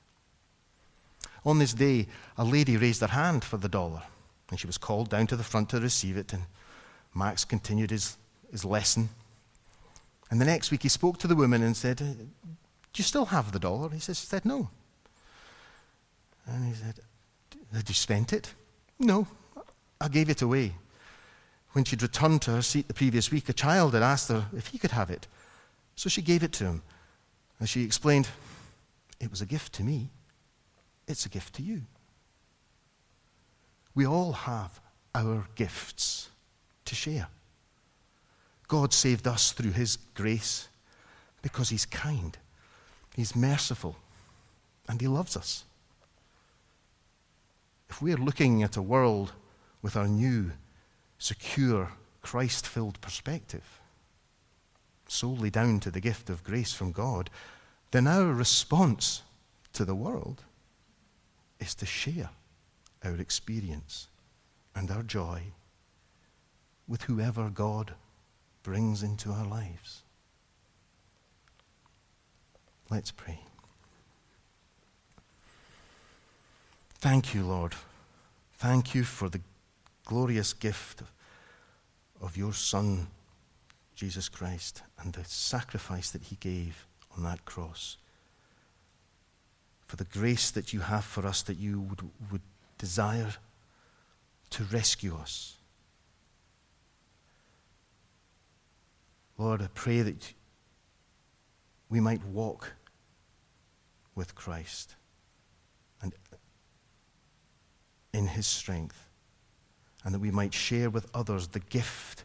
On 1.45 1.59
this 1.59 1.75
day, 1.75 2.07
a 2.37 2.45
lady 2.45 2.77
raised 2.77 3.01
her 3.01 3.07
hand 3.07 3.45
for 3.45 3.57
the 3.57 3.69
dollar, 3.69 4.03
and 4.51 4.59
she 4.59 4.67
was 4.67 4.79
called 4.79 5.11
down 5.11 5.27
to 5.29 5.37
the 5.37 5.45
front 5.45 5.69
to 5.71 5.81
receive 5.81 6.17
it. 6.17 6.33
And 6.33 6.43
Max 7.14 7.45
continued 7.45 7.90
his, 7.90 8.17
his 8.51 8.64
lesson. 8.64 9.11
And 10.31 10.40
the 10.40 10.47
next 10.47 10.71
week, 10.71 10.83
he 10.83 10.88
spoke 10.88 11.19
to 11.19 11.29
the 11.29 11.37
woman 11.37 11.62
and 11.62 11.77
said, 11.77 11.99
Do 11.99 12.17
you 12.97 13.05
still 13.05 13.27
have 13.27 13.53
the 13.53 13.59
dollar? 13.59 13.90
He 13.90 14.01
says, 14.01 14.19
She 14.19 14.27
said, 14.27 14.45
No. 14.45 14.71
And 16.47 16.67
he 16.67 16.75
said, 16.75 17.01
Had 17.73 17.88
you 17.88 17.95
spent 17.95 18.33
it? 18.33 18.53
No, 18.99 19.27
I 20.01 20.09
gave 20.09 20.31
it 20.31 20.43
away. 20.43 20.75
When 21.75 21.83
she'd 21.85 22.03
returned 22.03 22.41
to 22.43 22.53
her 22.53 22.63
seat 22.63 22.87
the 22.87 22.95
previous 22.95 23.33
week, 23.33 23.49
a 23.49 23.53
child 23.53 23.95
had 23.95 24.03
asked 24.05 24.29
her 24.29 24.47
if 24.57 24.69
he 24.69 24.79
could 24.79 24.93
have 24.93 25.11
it. 25.11 25.27
So 25.97 26.09
she 26.09 26.23
gave 26.23 26.45
it 26.45 26.53
to 26.53 26.65
him. 26.67 26.83
And 27.59 27.69
she 27.69 27.83
explained, 27.83 28.29
It 29.19 29.29
was 29.29 29.41
a 29.41 29.47
gift 29.47 29.73
to 29.75 29.83
me. 29.83 30.11
It's 31.09 31.27
a 31.27 31.29
gift 31.29 31.57
to 31.57 31.63
you. 31.63 31.83
We 33.93 34.07
all 34.07 34.33
have 34.33 34.81
our 35.17 35.49
gifts 35.57 36.29
to 36.85 36.95
share. 36.95 37.27
God 38.69 38.93
saved 38.93 39.27
us 39.27 39.51
through 39.51 39.73
His 39.73 39.97
grace 40.15 40.69
because 41.43 41.71
He's 41.71 41.87
kind, 41.87 42.39
He's 43.17 43.35
merciful, 43.35 43.97
and 44.89 45.01
He 45.01 45.09
loves 45.09 45.37
us. 45.37 45.65
If 47.91 48.01
we're 48.01 48.17
looking 48.17 48.63
at 48.63 48.77
a 48.77 48.83
world 48.83 49.33
with 49.83 49.97
our 49.97 50.07
new, 50.07 50.53
secure, 51.25 51.91
Christ 52.21 52.67
filled 52.67 53.01
perspective, 53.01 53.81
solely 55.09 55.49
down 55.49 55.81
to 55.81 55.91
the 55.91 56.01
gift 56.01 56.29
of 56.29 56.45
grace 56.45 56.75
from 56.75 56.93
God, 56.93 57.31
then 57.93 58.07
our 58.07 58.27
response 58.27 59.23
to 59.73 59.87
the 59.87 59.95
world 59.95 60.43
is 61.59 61.75
to 61.77 61.87
share 61.87 62.29
our 63.03 63.17
experience 63.17 64.09
and 64.75 64.91
our 64.91 65.03
joy 65.03 65.41
with 66.87 67.05
whoever 67.05 67.49
God 67.49 67.95
brings 68.63 69.03
into 69.03 69.31
our 69.31 69.47
lives. 69.47 70.03
Let's 72.91 73.11
pray. 73.11 73.41
Thank 76.99 77.33
you, 77.33 77.45
Lord. 77.45 77.73
Thank 78.59 78.95
you 78.95 79.05
for 79.05 79.31
the 79.31 79.41
glorious 80.05 80.53
gift 80.53 81.03
of, 82.25 82.37
your 82.37 82.53
Son, 82.53 83.07
Jesus 83.95 84.29
Christ, 84.29 84.83
and 84.99 85.13
the 85.13 85.25
sacrifice 85.25 86.11
that 86.11 86.25
he 86.25 86.37
gave 86.37 86.87
on 87.17 87.23
that 87.25 87.45
cross. 87.45 87.97
For 89.87 89.97
the 89.97 90.05
grace 90.05 90.51
that 90.51 90.73
you 90.73 90.81
have 90.81 91.05
for 91.05 91.27
us, 91.27 91.43
that 91.43 91.59
you 91.59 91.81
would, 91.81 92.01
would 92.33 92.43
desire 92.79 93.35
to 94.51 94.65
rescue 94.65 95.17
us. 95.17 95.57
Lord, 99.37 99.63
I 99.63 99.69
pray 99.75 100.03
that 100.03 100.33
we 101.89 102.01
might 102.01 102.25
walk 102.25 102.73
with 104.15 104.35
Christ 104.35 104.95
and 106.01 106.13
in 108.13 108.29
his 108.29 108.47
strength, 108.47 109.09
and 110.05 110.14
that 110.14 110.19
we 110.19 110.31
might 110.31 110.53
share 110.53 110.90
with 110.90 111.09
others 111.14 111.49
the 111.49 111.61
gift 111.61 112.25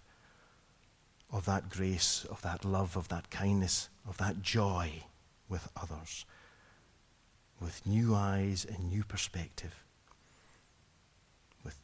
of 1.32 1.46
that 1.46 1.70
grace, 1.70 2.26
of 2.30 2.42
that 2.42 2.66
love, 2.66 2.98
of 2.98 3.08
that 3.08 3.30
kindness, 3.30 3.90
of 4.08 4.18
that 4.18 4.42
joy 4.42 4.92
with 5.48 5.70
others, 5.82 6.26
with 7.62 7.86
new 7.86 8.14
eyes 8.14 8.66
and 8.66 8.90
new 8.90 9.04
perspective, 9.04 9.84
with 11.64 11.80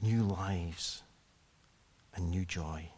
new 0.00 0.22
lives 0.22 1.02
and 2.14 2.30
new 2.30 2.44
joy. 2.44 2.88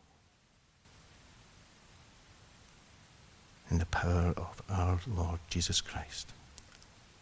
In 3.71 3.79
the 3.79 3.87
power 3.87 4.35
of 4.37 4.63
our 4.69 5.01
Lord 5.07 5.41
Jesus 5.51 5.81
Christ. 5.81 6.33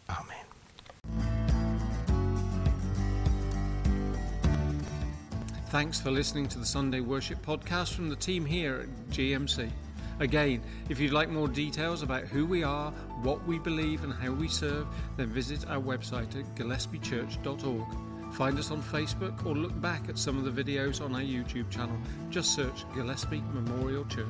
Amen. 0.09 1.42
Thanks 5.73 5.99
for 5.99 6.11
listening 6.11 6.47
to 6.49 6.59
the 6.59 6.65
Sunday 6.67 6.99
Worship 6.99 7.43
podcast 7.43 7.95
from 7.95 8.07
the 8.07 8.15
team 8.15 8.45
here 8.45 8.81
at 8.81 9.09
GMC. 9.09 9.71
Again, 10.19 10.61
if 10.87 10.99
you'd 10.99 11.13
like 11.13 11.31
more 11.31 11.47
details 11.47 12.03
about 12.03 12.25
who 12.25 12.45
we 12.45 12.61
are, 12.61 12.91
what 13.23 13.43
we 13.47 13.57
believe, 13.57 14.03
and 14.03 14.13
how 14.13 14.31
we 14.33 14.47
serve, 14.47 14.85
then 15.17 15.29
visit 15.29 15.67
our 15.67 15.81
website 15.81 16.39
at 16.39 16.45
gillespiechurch.org. 16.55 18.35
Find 18.35 18.59
us 18.59 18.69
on 18.69 18.83
Facebook 18.83 19.43
or 19.47 19.55
look 19.55 19.81
back 19.81 20.09
at 20.09 20.19
some 20.19 20.37
of 20.37 20.43
the 20.43 20.63
videos 20.63 21.03
on 21.03 21.15
our 21.15 21.21
YouTube 21.21 21.71
channel. 21.71 21.97
Just 22.29 22.53
search 22.53 22.85
Gillespie 22.93 23.41
Memorial 23.51 24.05
Church. 24.05 24.27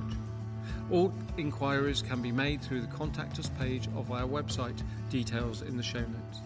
All 0.89 1.13
inquiries 1.36 2.01
can 2.01 2.21
be 2.21 2.32
made 2.32 2.62
through 2.62 2.79
the 2.79 2.88
Contact 2.88 3.38
Us 3.38 3.49
page 3.60 3.89
of 3.97 4.13
our 4.13 4.25
website, 4.25 4.82
details 5.10 5.62
in 5.62 5.75
the 5.75 5.84
show 5.84 5.99
notes. 5.99 6.39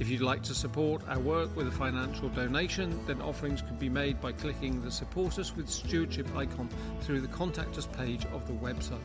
If 0.00 0.08
you'd 0.08 0.22
like 0.22 0.42
to 0.44 0.54
support 0.54 1.02
our 1.08 1.20
work 1.20 1.54
with 1.54 1.68
a 1.68 1.70
financial 1.70 2.28
donation, 2.30 2.98
then 3.06 3.22
offerings 3.22 3.62
can 3.62 3.76
be 3.76 3.88
made 3.88 4.20
by 4.20 4.32
clicking 4.32 4.82
the 4.82 4.90
Support 4.90 5.38
Us 5.38 5.54
with 5.54 5.70
Stewardship 5.70 6.26
icon 6.36 6.68
through 7.02 7.20
the 7.20 7.28
Contact 7.28 7.78
Us 7.78 7.86
page 7.86 8.24
of 8.32 8.44
the 8.48 8.54
website. 8.54 8.98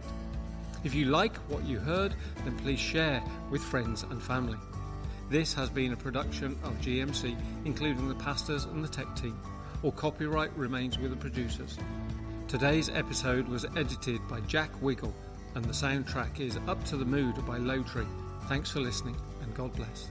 If 0.84 0.96
you 0.96 1.06
like 1.06 1.36
what 1.48 1.64
you 1.64 1.78
heard, 1.78 2.16
then 2.44 2.58
please 2.58 2.80
share 2.80 3.22
with 3.52 3.62
friends 3.62 4.02
and 4.02 4.22
family. 4.22 4.58
This 5.30 5.54
has 5.54 5.70
been 5.70 5.94
a 5.94 5.98
production 5.98 6.58
of 6.64 6.74
GMC, 6.82 7.38
including 7.66 8.10
the 8.10 8.16
pastors 8.16 8.64
and 8.66 8.84
the 8.84 8.88
tech 8.88 9.16
team. 9.16 9.40
All 9.84 9.92
copyright 9.92 10.52
remains 10.58 10.98
with 10.98 11.12
the 11.12 11.18
producers. 11.18 11.78
Today's 12.48 12.90
episode 12.90 13.48
was 13.48 13.66
edited 13.78 14.28
by 14.28 14.40
Jack 14.42 14.72
Wiggall, 14.82 15.14
and 15.54 15.64
the 15.64 15.70
soundtrack 15.70 16.40
is 16.40 16.58
Up 16.68 16.84
to 16.86 16.98
the 16.98 17.06
Mood 17.06 17.46
by 17.46 17.58
Low 17.58 17.84
Tree. 17.84 18.08
Thanks 18.48 18.72
for 18.72 18.80
listening, 18.80 19.18
and 19.44 19.54
God 19.54 19.72
bless. 19.76 20.10